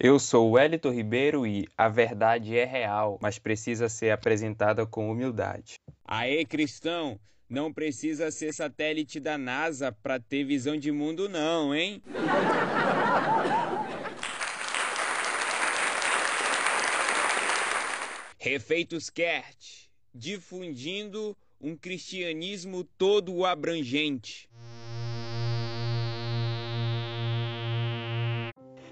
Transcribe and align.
Eu 0.00 0.20
sou 0.20 0.52
Wellington 0.52 0.92
Ribeiro 0.92 1.44
e 1.44 1.66
a 1.76 1.88
verdade 1.88 2.56
é 2.56 2.64
real, 2.64 3.18
mas 3.20 3.36
precisa 3.36 3.88
ser 3.88 4.12
apresentada 4.12 4.86
com 4.86 5.10
humildade. 5.10 5.74
Aê, 6.04 6.44
cristão! 6.44 7.18
Não 7.50 7.72
precisa 7.72 8.30
ser 8.30 8.54
satélite 8.54 9.18
da 9.18 9.36
NASA 9.36 9.90
para 9.90 10.20
ter 10.20 10.44
visão 10.44 10.76
de 10.76 10.92
mundo, 10.92 11.28
não, 11.28 11.74
hein? 11.74 12.00
Refeitos 18.38 19.10
Kert, 19.10 19.88
difundindo 20.14 21.36
um 21.60 21.74
cristianismo 21.74 22.84
todo 22.84 23.44
abrangente. 23.44 24.48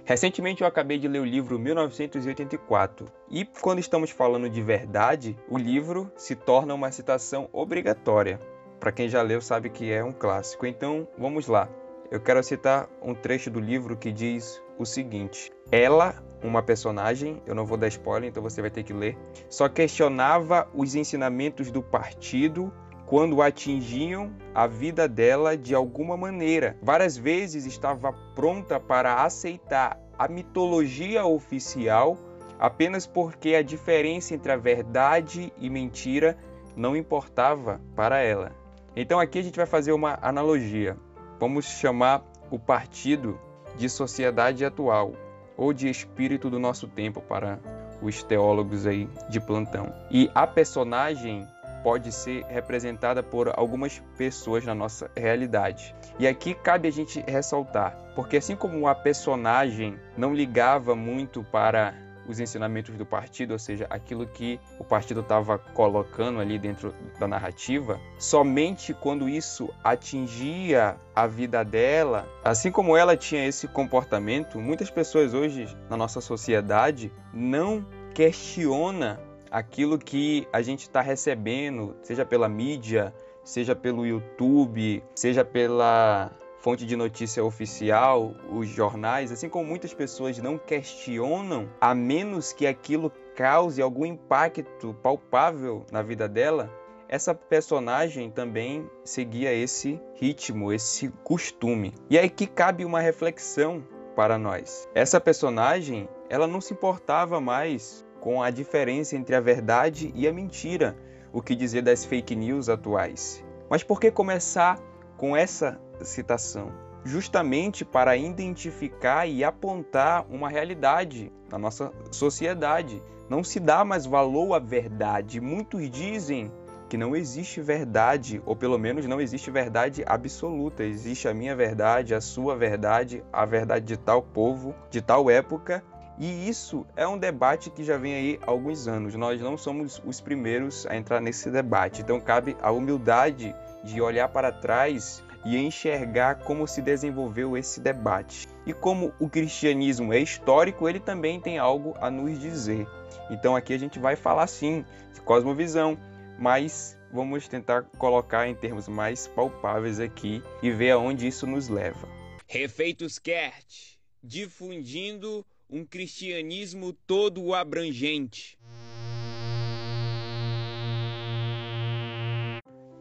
Recentemente 0.07 0.63
eu 0.63 0.69
acabei 0.69 0.99
de 1.01 1.09
ler 1.09 1.19
o 1.19 1.25
livro 1.25 1.59
1984 1.59 3.09
e 3.29 3.45
quando 3.45 3.81
estamos 3.81 4.09
falando 4.09 4.49
de 4.49 4.63
verdade, 4.63 5.37
o 5.51 5.59
livro 5.59 6.13
se 6.17 6.37
torna 6.37 6.73
uma 6.73 6.93
citação 6.93 7.49
obrigatória. 7.53 8.41
Para 8.79 8.93
quem 8.93 9.09
já 9.09 9.21
leu 9.21 9.41
sabe 9.41 9.69
que 9.69 9.91
é 9.91 10.05
um 10.05 10.13
clássico. 10.13 10.65
Então 10.65 11.09
vamos 11.19 11.49
lá. 11.49 11.69
Eu 12.09 12.21
quero 12.21 12.41
citar 12.45 12.89
um 13.03 13.17
trecho 13.17 13.51
do 13.51 13.59
livro 13.59 13.97
que 13.97 14.13
diz 14.13 14.63
o 14.79 14.87
seguinte: 14.87 15.53
Ela, 15.73 16.15
uma 16.41 16.63
personagem, 16.63 17.43
eu 17.45 17.53
não 17.53 17.67
vou 17.67 17.77
dar 17.77 17.89
spoiler, 17.89 18.31
então 18.31 18.41
você 18.41 18.61
vai 18.61 18.71
ter 18.71 18.85
que 18.85 18.93
ler, 18.93 19.19
só 19.51 19.69
questionava 19.69 20.69
os 20.73 20.95
ensinamentos 20.95 21.69
do 21.73 21.83
partido 21.83 22.73
quando 23.07 23.41
atingiam 23.41 24.33
a 24.55 24.67
vida 24.67 25.09
dela 25.09 25.57
de 25.57 25.75
alguma 25.75 26.17
maneira. 26.17 26.77
Várias 26.83 27.17
vezes 27.17 27.65
estava 27.65 28.13
pronta 28.35 28.81
para 28.81 29.23
aceitar 29.23 29.99
a 30.19 30.29
mitologia 30.29 31.25
oficial 31.25 32.19
apenas 32.59 33.07
porque 33.07 33.55
a 33.55 33.63
diferença 33.63 34.35
entre 34.35 34.51
a 34.51 34.57
verdade 34.57 35.53
e 35.59 35.71
mentira 35.71 36.37
não 36.75 36.97
importava 36.97 37.81
para 37.95 38.19
ela. 38.19 38.53
Então 38.95 39.21
aqui 39.21 39.39
a 39.39 39.43
gente 39.43 39.57
vai 39.57 39.67
fazer 39.67 39.93
uma 39.93 40.19
analogia. 40.21 40.97
Vamos 41.39 41.67
chamar 41.67 42.25
o 42.51 42.59
partido 42.59 43.39
de 43.77 43.89
sociedade 43.89 44.65
atual 44.65 45.13
ou 45.57 45.73
de 45.73 45.89
espírito 45.89 46.51
do 46.51 46.59
nosso 46.59 46.89
tempo 46.89 47.21
para 47.21 47.61
os 48.03 48.23
teólogos 48.23 48.87
aí 48.87 49.09
de 49.29 49.41
plantão. 49.41 49.93
E 50.11 50.31
a 50.35 50.47
personagem 50.47 51.47
pode 51.87 52.11
ser 52.11 52.45
representada 52.47 53.23
por 53.23 53.49
algumas 53.57 54.03
pessoas 54.19 54.65
na 54.65 54.75
nossa 54.75 55.09
realidade. 55.17 55.95
E 56.19 56.27
aqui 56.27 56.53
cabe 56.53 56.89
a 56.89 56.91
gente 56.91 57.25
ressaltar, 57.29 57.97
porque 58.17 58.39
assim 58.39 58.57
como 58.57 58.89
a 58.89 58.95
personagem 58.97 59.97
não 60.17 60.35
ligava 60.35 60.97
muito 60.97 61.45
para 61.45 61.95
os 62.27 62.41
ensinamentos 62.41 62.97
do 62.97 63.07
partido, 63.07 63.53
ou 63.53 63.59
seja, 63.61 63.87
aquilo 63.89 64.27
que 64.27 64.59
o 64.81 64.85
partido 64.85 65.21
estava 65.21 65.59
colocando 65.59 66.41
ali 66.41 66.59
dentro 66.59 66.93
da 67.21 67.29
narrativa, 67.29 68.01
somente 68.19 68.93
quando 68.93 69.29
isso 69.29 69.73
atingia 69.85 70.97
a 71.15 71.29
vida 71.29 71.65
dela, 71.65 72.29
assim 72.45 72.73
como 72.73 72.97
ela 72.97 73.17
tinha 73.17 73.47
esse 73.47 73.69
comportamento, 73.69 74.59
muitas 74.59 74.91
pessoas 74.91 75.33
hoje 75.33 75.69
na 75.89 75.97
nossa 75.97 76.21
sociedade 76.21 77.13
não 77.33 77.87
questiona 78.13 79.21
aquilo 79.51 79.99
que 79.99 80.47
a 80.53 80.63
gente 80.63 80.83
está 80.83 81.01
recebendo, 81.01 81.97
seja 82.03 82.25
pela 82.25 82.49
mídia, 82.49 83.15
seja 83.45 83.75
pelo 83.75 84.07
YouTube, 84.07 85.03
seja 85.15 85.45
pela 85.45 86.33
fonte 86.59 86.85
de 86.85 86.97
notícia 86.97 87.45
oficial, 87.45 88.35
os 88.51 88.69
jornais, 88.69 89.31
assim 89.31 89.49
como 89.49 89.65
muitas 89.65 89.95
pessoas 89.95 90.39
não 90.39 90.59
questionam, 90.59 91.69
a 91.81 91.95
menos 91.95 92.53
que 92.53 92.67
aquilo 92.67 93.13
cause 93.37 93.81
algum 93.81 94.05
impacto 94.05 94.95
palpável 95.03 95.87
na 95.93 96.03
vida 96.03 96.29
dela, 96.29 96.69
essa 97.09 97.35
personagem 97.35 98.31
também 98.31 98.91
seguia 99.05 99.53
esse 99.53 100.01
ritmo, 100.15 100.73
esse 100.73 101.09
costume. 101.23 101.95
E 102.11 102.19
aí 102.19 102.29
que 102.29 102.49
cabe 102.49 102.85
uma 102.85 103.01
reflexão 103.01 103.85
para 104.17 104.37
nós. 104.37 104.89
Essa 104.95 105.21
personagem, 105.21 106.09
ela 106.29 106.49
não 106.49 106.61
se 106.61 106.73
importava 106.73 107.41
mais 107.41 108.05
com 108.21 108.43
a 108.43 108.51
diferença 108.51 109.17
entre 109.17 109.35
a 109.35 109.41
verdade 109.41 110.13
e 110.15 110.27
a 110.27 110.33
mentira, 110.33 110.97
o 111.33 111.43
que 111.43 111.55
dizer 111.55 111.83
das 111.83 112.05
fake 112.05 112.35
news 112.35 112.69
atuais. 112.69 113.45
Mas 113.69 113.83
por 113.83 114.01
que 114.01 114.11
começar 114.11 114.79
com 115.17 115.37
essa 115.37 115.81
citação? 116.03 116.73
Justamente 117.05 117.85
para 117.85 118.17
identificar 118.17 119.27
e 119.27 119.45
apontar 119.45 120.27
uma 120.29 120.49
realidade 120.49 121.33
na 121.51 121.59
nossa 121.59 121.93
sociedade. 122.11 123.03
Não 123.29 123.45
se 123.45 123.61
dá 123.61 123.85
mais 123.85 124.07
valor 124.07 124.55
à 124.55 124.59
verdade. 124.59 125.41
Muitos 125.41 125.89
dizem 125.91 126.51
que 126.89 126.97
não 126.97 127.17
existe 127.17 127.61
verdade, 127.61 128.41
ou 128.47 128.55
pelo 128.55 128.79
menos 128.79 129.07
não 129.07 129.21
existe 129.21 129.51
verdade 129.51 130.05
absoluta. 130.07 130.85
Existe 130.85 131.29
a 131.29 131.35
minha 131.35 131.55
verdade, 131.55 132.15
a 132.15 132.21
sua 132.21 132.57
verdade, 132.57 133.23
a 133.33 133.45
verdade 133.45 133.85
de 133.85 133.97
tal 133.97 134.23
povo, 134.23 134.75
de 134.91 135.01
tal 135.03 135.29
época 135.31 135.83
e 136.19 136.49
isso 136.49 136.87
é 136.97 137.07
um 137.07 137.19
debate 137.19 137.69
que 137.71 137.85
já 137.85 137.99
vem 137.99 138.15
aí 138.15 138.41
há 138.43 138.51
alguns 138.51 138.89
anos. 138.89 139.15
Nós 139.15 139.41
não 139.41 139.57
somos 139.59 140.01
os 140.05 140.21
primeiros 140.21 140.87
a 140.87 140.97
entrar 140.97 141.21
nesse 141.21 141.51
debate. 141.51 142.01
Então 142.01 142.21
cabe 142.21 142.57
a 142.63 142.71
humildade 142.71 143.55
de 143.85 144.01
olhar 144.01 144.29
para 144.29 144.51
trás 144.51 145.23
e 145.45 145.57
enxergar 145.57 146.37
como 146.37 146.67
se 146.67 146.81
desenvolveu 146.81 147.57
esse 147.57 147.81
debate. 147.81 148.49
E 148.67 148.73
como 148.73 149.13
o 149.21 149.29
cristianismo 149.29 150.13
é 150.13 150.19
histórico, 150.19 150.89
ele 150.89 150.99
também 150.99 151.41
tem 151.41 151.59
algo 151.59 151.95
a 152.01 152.11
nos 152.11 152.39
dizer. 152.41 152.87
Então 153.31 153.55
aqui 153.55 153.75
a 153.75 153.79
gente 153.79 153.99
vai 153.99 154.17
falar 154.17 154.47
sim 154.47 154.85
de 155.13 155.21
cosmovisão, 155.21 155.99
mas 156.39 156.99
vamos 157.13 157.47
tentar 157.47 157.83
colocar 157.99 158.49
em 158.49 158.55
termos 158.55 158.89
mais 158.89 159.29
palpáveis 159.29 160.01
aqui 160.01 160.43
e 160.63 160.71
ver 160.71 160.93
aonde 160.93 161.27
isso 161.27 161.47
nos 161.47 161.69
leva. 161.69 162.09
Refeitos 162.49 163.19
Kert, 163.19 163.99
difundindo 164.23 165.45
um 165.69 165.85
cristianismo 165.85 166.93
todo 166.93 167.53
abrangente. 167.53 168.57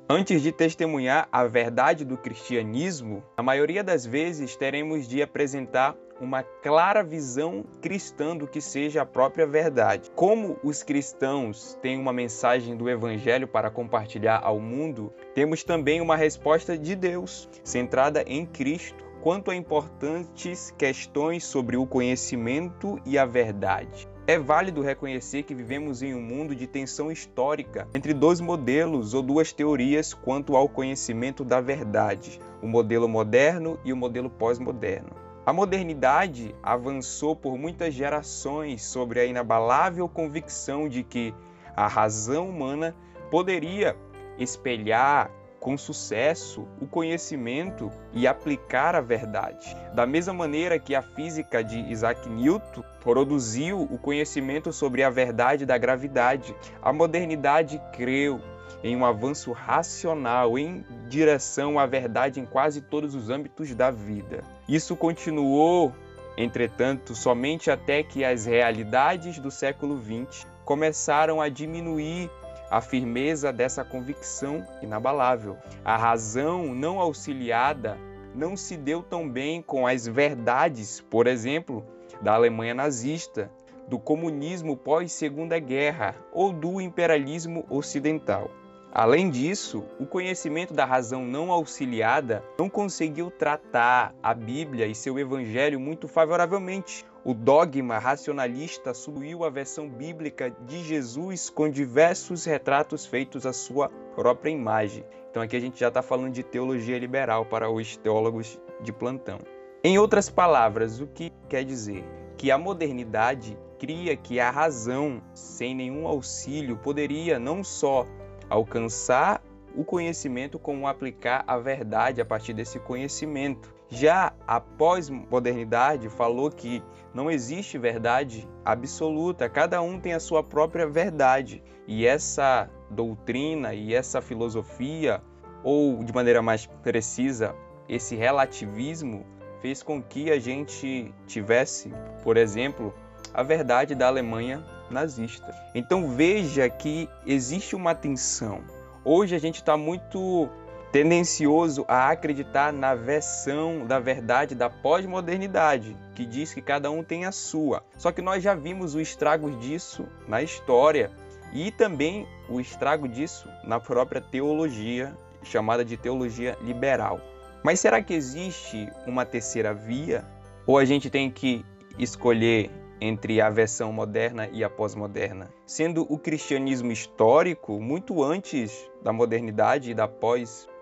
Antes 0.10 0.42
de 0.42 0.52
testemunhar 0.52 1.28
a 1.32 1.46
verdade 1.46 2.06
do 2.06 2.18
cristianismo, 2.18 3.24
a 3.38 3.44
maioria 3.44 3.84
das 3.84 4.06
vezes 4.06 4.56
teremos 4.56 5.08
de 5.08 5.22
apresentar 5.22 5.96
uma 6.22 6.44
clara 6.44 7.04
visão 7.04 7.66
cristã 7.82 8.38
do 8.38 8.48
que 8.48 8.62
seja 8.62 9.02
a 9.02 9.06
própria 9.06 9.46
verdade. 9.46 10.10
Como 10.12 10.58
os 10.64 10.82
cristãos 10.82 11.78
têm 11.82 12.00
uma 12.00 12.14
mensagem 12.14 12.78
do 12.78 12.90
evangelho 12.90 13.48
para 13.48 13.70
compartilhar 13.70 14.40
ao 14.44 14.60
mundo, 14.60 15.14
temos 15.34 15.64
também 15.64 16.00
uma 16.00 16.16
resposta 16.16 16.78
de 16.78 16.96
Deus, 16.96 17.50
centrada 17.64 18.24
em 18.28 18.46
Cristo 18.46 19.05
quanto 19.26 19.50
a 19.50 19.56
importantes 19.56 20.72
questões 20.78 21.44
sobre 21.44 21.78
o 21.78 21.88
conhecimento 21.88 23.02
e 23.04 23.18
a 23.18 23.26
verdade. 23.26 24.08
É 24.28 24.38
válido 24.38 24.84
reconhecer 24.84 25.42
que 25.42 25.56
vivemos 25.56 26.04
em 26.04 26.14
um 26.14 26.22
mundo 26.22 26.56
de 26.56 26.68
tensão 26.68 27.12
histórica 27.12 27.88
entre 27.96 28.14
dois 28.14 28.40
modelos 28.40 29.16
ou 29.16 29.24
duas 29.24 29.52
teorias 29.52 30.14
quanto 30.14 30.56
ao 30.56 30.70
conhecimento 30.70 31.44
da 31.44 31.60
verdade, 31.60 32.40
o 32.62 32.68
modelo 32.68 33.10
moderno 33.10 33.80
e 33.84 33.92
o 33.92 33.98
modelo 33.98 34.30
pós-moderno. 34.30 35.10
A 35.44 35.52
modernidade 35.52 36.54
avançou 36.62 37.36
por 37.36 37.58
muitas 37.58 37.96
gerações 37.96 38.84
sobre 38.84 39.20
a 39.20 39.26
inabalável 39.26 40.08
convicção 40.08 40.88
de 40.88 41.02
que 41.02 41.34
a 41.76 41.88
razão 41.88 42.48
humana 42.48 42.96
poderia 43.32 43.98
espelhar, 44.38 45.32
com 45.66 45.76
sucesso 45.80 46.68
o 46.80 46.86
conhecimento 46.86 47.92
e 48.14 48.28
aplicar 48.28 48.94
a 48.94 49.02
verdade. 49.02 49.76
Da 49.96 50.06
mesma 50.06 50.32
maneira 50.32 50.78
que 50.78 50.94
a 50.94 51.02
física 51.02 51.64
de 51.64 51.80
Isaac 51.92 52.30
Newton 52.30 52.84
produziu 53.02 53.82
o 53.82 53.98
conhecimento 53.98 54.72
sobre 54.72 55.02
a 55.02 55.10
verdade 55.10 55.66
da 55.66 55.76
gravidade, 55.76 56.56
a 56.84 56.94
modernidade 56.94 57.82
creu 57.92 58.40
em 58.84 58.96
um 58.96 59.04
avanço 59.04 59.52
racional 59.54 60.56
em 60.60 60.86
direção 61.10 61.80
à 61.80 61.88
verdade 61.88 62.40
em 62.40 62.46
quase 62.46 62.80
todos 62.80 63.16
os 63.16 63.32
âmbitos 63.32 63.74
da 63.74 63.90
vida. 63.90 64.44
Isso 64.70 64.96
continuou, 64.96 65.92
entretanto, 66.38 67.16
somente 67.16 67.72
até 67.72 68.04
que 68.04 68.24
as 68.24 68.46
realidades 68.46 69.40
do 69.40 69.50
século 69.50 70.00
XX 70.00 70.46
começaram 70.64 71.42
a 71.42 71.50
diminuir 71.50 72.30
a 72.76 72.82
firmeza 72.82 73.54
dessa 73.54 73.86
convicção 73.86 74.68
inabalável. 74.82 75.56
A 75.86 75.96
razão 75.96 76.76
não 76.76 77.00
auxiliada 77.00 77.98
não 78.34 78.58
se 78.58 78.76
deu 78.76 79.02
tão 79.02 79.30
bem 79.30 79.62
com 79.62 79.88
as 79.88 80.06
verdades, 80.06 81.00
por 81.00 81.26
exemplo, 81.26 81.86
da 82.22 82.34
Alemanha 82.34 82.74
nazista, 82.74 83.50
do 83.88 83.98
comunismo 83.98 84.76
pós-Segunda 84.76 85.58
Guerra 85.58 86.16
ou 86.34 86.52
do 86.52 86.82
imperialismo 86.82 87.66
ocidental. 87.70 88.52
Além 88.92 89.30
disso, 89.30 89.86
o 89.98 90.06
conhecimento 90.06 90.74
da 90.74 90.84
razão 90.84 91.24
não 91.24 91.54
auxiliada 91.54 92.44
não 92.60 92.70
conseguiu 92.70 93.32
tratar 93.32 94.14
a 94.22 94.34
Bíblia 94.34 94.86
e 94.86 94.94
seu 94.94 95.18
evangelho 95.18 95.80
muito 95.80 96.10
favoravelmente, 96.10 97.06
o 97.26 97.34
dogma 97.34 97.98
racionalista 97.98 98.92
assumiu 98.92 99.44
a 99.44 99.50
versão 99.50 99.90
bíblica 99.90 100.52
de 100.52 100.84
Jesus 100.84 101.50
com 101.50 101.68
diversos 101.68 102.46
retratos 102.46 103.04
feitos 103.08 103.48
à 103.48 103.52
sua 103.52 103.90
própria 104.16 104.52
imagem. 104.52 105.04
Então 105.32 105.42
aqui 105.42 105.56
a 105.56 105.60
gente 105.60 105.80
já 105.80 105.88
está 105.88 106.04
falando 106.04 106.32
de 106.32 106.44
teologia 106.44 107.00
liberal 107.00 107.44
para 107.44 107.68
os 107.68 107.98
teólogos 107.98 108.62
de 108.80 108.94
plantão. 108.94 109.40
Em 109.84 109.98
outras 109.98 110.30
palavras, 110.30 111.02
o 111.02 111.08
que 111.08 111.34
quer 111.50 111.66
dizer? 111.66 112.06
Que 112.38 112.52
a 112.52 112.60
modernidade 112.60 113.58
cria 113.80 114.16
que 114.16 114.40
a 114.40 114.52
razão, 114.52 115.20
sem 115.34 115.74
nenhum 115.74 116.08
auxílio, 116.08 116.78
poderia 116.78 117.40
não 117.40 117.64
só 117.64 118.06
alcançar 118.48 119.42
o 119.76 119.84
conhecimento, 119.84 120.60
como 120.60 120.88
aplicar 120.88 121.44
a 121.48 121.58
verdade 121.58 122.22
a 122.22 122.26
partir 122.26 122.54
desse 122.54 122.80
conhecimento. 122.80 123.75
Já 123.96 124.34
a 124.46 124.60
pós-modernidade 124.60 126.10
falou 126.10 126.52
que 126.52 126.84
não 127.14 127.32
existe 127.32 127.78
verdade 127.78 128.46
absoluta, 128.66 129.48
cada 129.48 129.82
um 129.82 130.02
tem 130.02 130.14
a 130.14 130.20
sua 130.20 130.44
própria 130.44 130.86
verdade. 130.86 131.64
E 131.88 132.06
essa 132.06 132.70
doutrina 132.92 133.74
e 133.74 133.94
essa 133.94 134.22
filosofia, 134.22 135.24
ou 135.64 136.04
de 136.04 136.14
maneira 136.14 136.42
mais 136.42 136.66
precisa, 136.66 137.56
esse 137.88 138.18
relativismo, 138.18 139.26
fez 139.62 139.82
com 139.82 140.04
que 140.04 140.30
a 140.30 140.40
gente 140.40 141.14
tivesse, 141.26 141.90
por 142.22 142.36
exemplo, 142.36 142.94
a 143.34 143.44
verdade 143.44 143.96
da 143.96 144.08
Alemanha 144.08 144.62
nazista. 144.92 145.56
Então 145.74 146.10
veja 146.10 146.70
que 146.70 147.10
existe 147.26 147.78
uma 147.78 147.96
tensão. 147.96 148.62
Hoje 149.06 149.38
a 149.38 149.40
gente 149.40 149.56
está 149.56 149.78
muito 149.78 150.50
tendencioso 150.96 151.84
a 151.90 152.10
acreditar 152.10 152.72
na 152.72 152.96
versão 152.96 153.86
da 153.86 154.00
verdade 154.00 154.56
da 154.56 154.70
pós-modernidade, 154.70 155.94
que 156.16 156.26
diz 156.26 156.54
que 156.54 156.62
cada 156.62 156.90
um 156.90 157.04
tem 157.04 157.26
a 157.26 157.34
sua. 157.34 157.84
Só 157.98 158.14
que 158.14 158.22
nós 158.22 158.42
já 158.42 158.56
vimos 158.56 158.96
o 158.96 159.02
estrago 159.02 159.52
disso 159.58 160.08
na 160.26 160.42
história 160.42 161.12
e 161.52 161.70
também 161.70 162.26
o 162.48 162.62
estrago 162.62 163.10
disso 163.10 163.46
na 163.66 163.78
própria 163.78 164.22
teologia, 164.22 165.14
chamada 165.44 165.84
de 165.84 165.98
teologia 165.98 166.58
liberal. 166.62 167.20
Mas 167.62 167.82
será 167.82 168.02
que 168.02 168.14
existe 168.14 168.90
uma 169.06 169.26
terceira 169.26 169.74
via? 169.74 170.24
Ou 170.66 170.78
a 170.78 170.86
gente 170.86 171.10
tem 171.10 171.30
que 171.30 171.66
escolher 172.00 172.72
entre 173.02 173.42
a 173.42 173.50
versão 173.50 173.92
moderna 173.92 174.48
e 174.54 174.64
a 174.64 174.70
pós-moderna, 174.70 175.50
sendo 175.66 176.08
o 176.10 176.18
cristianismo 176.18 176.94
histórico 176.94 177.82
muito 177.82 178.24
antes 178.24 178.90
da 179.04 179.12
modernidade 179.12 179.92
e 179.92 179.94
da 179.94 180.08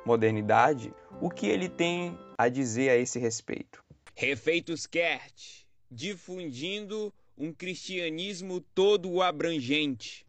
pós-modernidade, 0.03 0.93
o 1.21 1.29
que 1.29 1.47
ele 1.47 1.69
tem 1.69 2.17
a 2.37 2.49
dizer 2.49 2.89
a 2.89 2.97
esse 2.97 3.17
respeito? 3.17 3.83
Refeitos 4.13 4.85
Kert, 4.85 5.65
difundindo 5.89 7.11
um 7.37 7.51
cristianismo 7.51 8.61
todo 8.75 9.21
abrangente. 9.21 10.25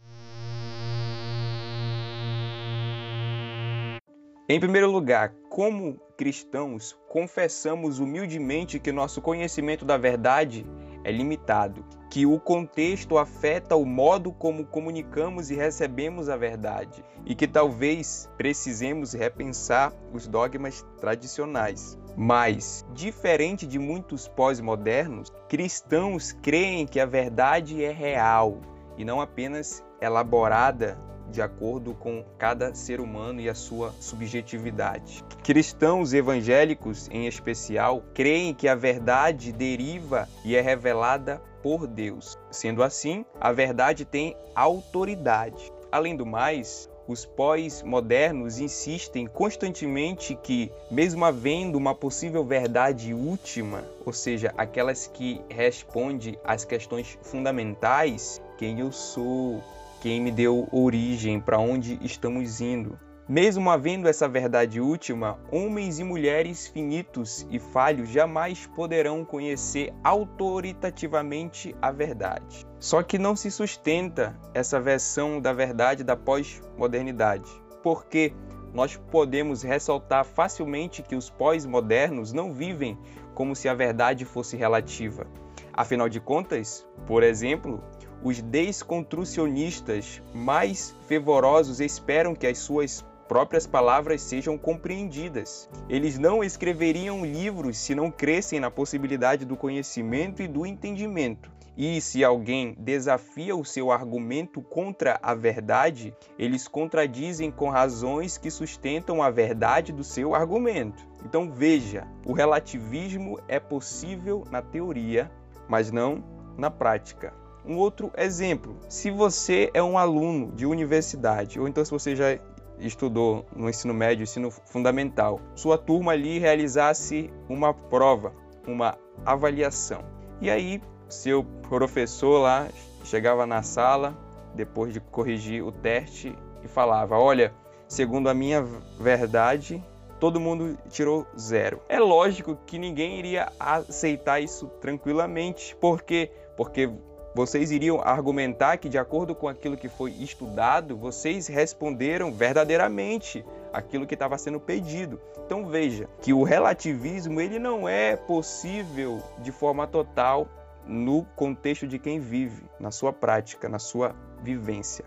Em 4.48 4.60
primeiro 4.60 4.90
lugar, 4.90 5.34
como 5.50 5.98
cristãos, 6.16 6.96
confessamos 7.08 7.98
humildemente 7.98 8.78
que 8.78 8.92
nosso 8.92 9.20
conhecimento 9.20 9.84
da 9.84 9.96
verdade 9.96 10.66
é 11.04 11.12
limitado, 11.12 11.84
que 12.10 12.26
o 12.26 12.40
contexto 12.40 13.18
afeta 13.18 13.76
o 13.76 13.84
modo 13.84 14.32
como 14.32 14.64
comunicamos 14.64 15.50
e 15.50 15.54
recebemos 15.54 16.28
a 16.28 16.36
verdade, 16.36 17.04
e 17.26 17.34
que 17.34 17.46
talvez 17.46 18.28
precisemos 18.36 19.12
repensar 19.12 19.92
os 20.12 20.26
dogmas 20.26 20.84
tradicionais. 21.00 21.98
Mas, 22.16 22.84
diferente 22.94 23.66
de 23.66 23.78
muitos 23.78 24.26
pós-modernos, 24.26 25.32
cristãos 25.48 26.32
creem 26.32 26.86
que 26.86 27.00
a 27.00 27.06
verdade 27.06 27.84
é 27.84 27.92
real 27.92 28.60
e 28.96 29.04
não 29.04 29.20
apenas 29.20 29.84
elaborada 30.00 30.96
de 31.30 31.42
acordo 31.42 31.94
com 31.94 32.24
cada 32.38 32.74
ser 32.74 33.00
humano 33.00 33.40
e 33.40 33.48
a 33.48 33.54
sua 33.54 33.92
subjetividade. 34.00 35.24
Cristãos 35.42 36.12
evangélicos, 36.12 37.08
em 37.10 37.26
especial, 37.26 38.02
creem 38.14 38.54
que 38.54 38.68
a 38.68 38.74
verdade 38.74 39.52
deriva 39.52 40.28
e 40.44 40.56
é 40.56 40.60
revelada 40.60 41.40
por 41.62 41.86
Deus. 41.86 42.38
Sendo 42.50 42.82
assim, 42.82 43.24
a 43.40 43.52
verdade 43.52 44.04
tem 44.04 44.36
autoridade. 44.54 45.72
Além 45.90 46.16
do 46.16 46.26
mais, 46.26 46.88
os 47.06 47.24
pós-modernos 47.26 48.58
insistem 48.58 49.26
constantemente 49.26 50.34
que, 50.34 50.72
mesmo 50.90 51.24
havendo 51.24 51.76
uma 51.76 51.94
possível 51.94 52.44
verdade 52.44 53.12
última, 53.12 53.84
ou 54.04 54.12
seja, 54.12 54.52
aquelas 54.56 55.06
que 55.06 55.40
responde 55.48 56.38
às 56.42 56.64
questões 56.64 57.18
fundamentais, 57.22 58.40
quem 58.56 58.80
eu 58.80 58.90
sou, 58.90 59.62
quem 60.04 60.20
me 60.20 60.30
deu 60.30 60.68
origem, 60.70 61.40
para 61.40 61.58
onde 61.58 61.98
estamos 62.02 62.60
indo. 62.60 62.98
Mesmo 63.26 63.70
havendo 63.70 64.06
essa 64.06 64.28
verdade 64.28 64.78
última, 64.78 65.38
homens 65.50 65.98
e 65.98 66.04
mulheres 66.04 66.66
finitos 66.66 67.46
e 67.50 67.58
falhos 67.58 68.10
jamais 68.10 68.66
poderão 68.76 69.24
conhecer 69.24 69.94
autoritativamente 70.04 71.74
a 71.80 71.90
verdade. 71.90 72.66
Só 72.78 73.02
que 73.02 73.16
não 73.16 73.34
se 73.34 73.50
sustenta 73.50 74.38
essa 74.52 74.78
versão 74.78 75.40
da 75.40 75.54
verdade 75.54 76.04
da 76.04 76.14
pós-modernidade, 76.14 77.50
porque 77.82 78.34
nós 78.74 78.98
podemos 79.10 79.62
ressaltar 79.62 80.26
facilmente 80.26 81.02
que 81.02 81.16
os 81.16 81.30
pós-modernos 81.30 82.30
não 82.30 82.52
vivem 82.52 82.98
como 83.34 83.56
se 83.56 83.70
a 83.70 83.74
verdade 83.74 84.26
fosse 84.26 84.54
relativa. 84.54 85.26
Afinal 85.72 86.08
de 86.08 86.20
contas, 86.20 86.86
por 87.06 87.22
exemplo, 87.22 87.82
os 88.22 88.40
desconstrucionistas 88.40 90.22
mais 90.34 90.94
fervorosos 91.06 91.80
esperam 91.80 92.34
que 92.34 92.46
as 92.46 92.58
suas 92.58 93.04
próprias 93.28 93.66
palavras 93.66 94.22
sejam 94.22 94.56
compreendidas. 94.56 95.68
Eles 95.88 96.18
não 96.18 96.44
escreveriam 96.44 97.24
livros 97.24 97.78
se 97.78 97.94
não 97.94 98.10
crescem 98.10 98.60
na 98.60 98.70
possibilidade 98.70 99.44
do 99.44 99.56
conhecimento 99.56 100.42
e 100.42 100.48
do 100.48 100.66
entendimento. 100.66 101.50
E 101.76 102.00
se 102.00 102.22
alguém 102.22 102.76
desafia 102.78 103.56
o 103.56 103.64
seu 103.64 103.90
argumento 103.90 104.62
contra 104.62 105.18
a 105.20 105.34
verdade, 105.34 106.14
eles 106.38 106.68
contradizem 106.68 107.50
com 107.50 107.68
razões 107.68 108.38
que 108.38 108.48
sustentam 108.48 109.20
a 109.20 109.28
verdade 109.28 109.92
do 109.92 110.04
seu 110.04 110.36
argumento. 110.36 111.04
Então 111.24 111.50
veja, 111.50 112.06
o 112.24 112.32
relativismo 112.32 113.40
é 113.48 113.58
possível 113.58 114.44
na 114.52 114.62
teoria, 114.62 115.28
mas 115.68 115.90
não 115.90 116.22
na 116.56 116.70
prática. 116.70 117.32
Um 117.66 117.78
outro 117.78 118.12
exemplo, 118.16 118.76
se 118.88 119.10
você 119.10 119.70
é 119.72 119.82
um 119.82 119.96
aluno 119.96 120.52
de 120.52 120.66
universidade, 120.66 121.58
ou 121.58 121.66
então 121.66 121.84
se 121.84 121.90
você 121.90 122.14
já 122.14 122.38
estudou 122.78 123.46
no 123.56 123.70
ensino 123.70 123.94
médio, 123.94 124.22
ensino 124.22 124.50
fundamental, 124.50 125.40
sua 125.54 125.78
turma 125.78 126.12
ali 126.12 126.38
realizasse 126.38 127.32
uma 127.48 127.72
prova, 127.72 128.34
uma 128.66 128.98
avaliação. 129.24 130.04
E 130.40 130.50
aí, 130.50 130.82
seu 131.08 131.44
professor 131.68 132.38
lá 132.40 132.68
chegava 133.04 133.46
na 133.46 133.62
sala, 133.62 134.14
depois 134.54 134.92
de 134.92 135.00
corrigir 135.00 135.64
o 135.64 135.72
teste, 135.72 136.36
e 136.62 136.68
falava: 136.68 137.18
Olha, 137.18 137.54
segundo 137.88 138.28
a 138.28 138.34
minha 138.34 138.62
verdade, 138.98 139.82
todo 140.20 140.40
mundo 140.40 140.76
tirou 140.90 141.26
zero. 141.38 141.80
É 141.88 141.98
lógico 141.98 142.58
que 142.66 142.78
ninguém 142.78 143.18
iria 143.18 143.50
aceitar 143.58 144.40
isso 144.40 144.66
tranquilamente, 144.80 145.76
porque 145.80 146.30
porque 146.56 146.88
vocês 147.34 147.72
iriam 147.72 148.00
argumentar 148.00 148.76
que, 148.76 148.88
de 148.88 148.96
acordo 148.96 149.34
com 149.34 149.48
aquilo 149.48 149.76
que 149.76 149.88
foi 149.88 150.12
estudado, 150.12 150.96
vocês 150.96 151.48
responderam 151.48 152.32
verdadeiramente 152.32 153.44
aquilo 153.72 154.06
que 154.06 154.14
estava 154.14 154.38
sendo 154.38 154.60
pedido. 154.60 155.20
Então 155.44 155.66
veja 155.66 156.08
que 156.22 156.32
o 156.32 156.44
relativismo 156.44 157.40
ele 157.40 157.58
não 157.58 157.88
é 157.88 158.14
possível 158.16 159.20
de 159.40 159.50
forma 159.50 159.86
total 159.86 160.48
no 160.86 161.24
contexto 161.34 161.88
de 161.88 161.98
quem 161.98 162.20
vive, 162.20 162.62
na 162.78 162.90
sua 162.90 163.12
prática, 163.12 163.68
na 163.68 163.80
sua 163.80 164.14
vivência. 164.42 165.04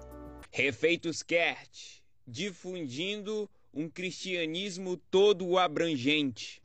Refeitos 0.52 1.24
Kert, 1.24 2.02
difundindo 2.28 3.50
um 3.74 3.90
cristianismo 3.90 4.98
todo 5.10 5.58
abrangente. 5.58 6.62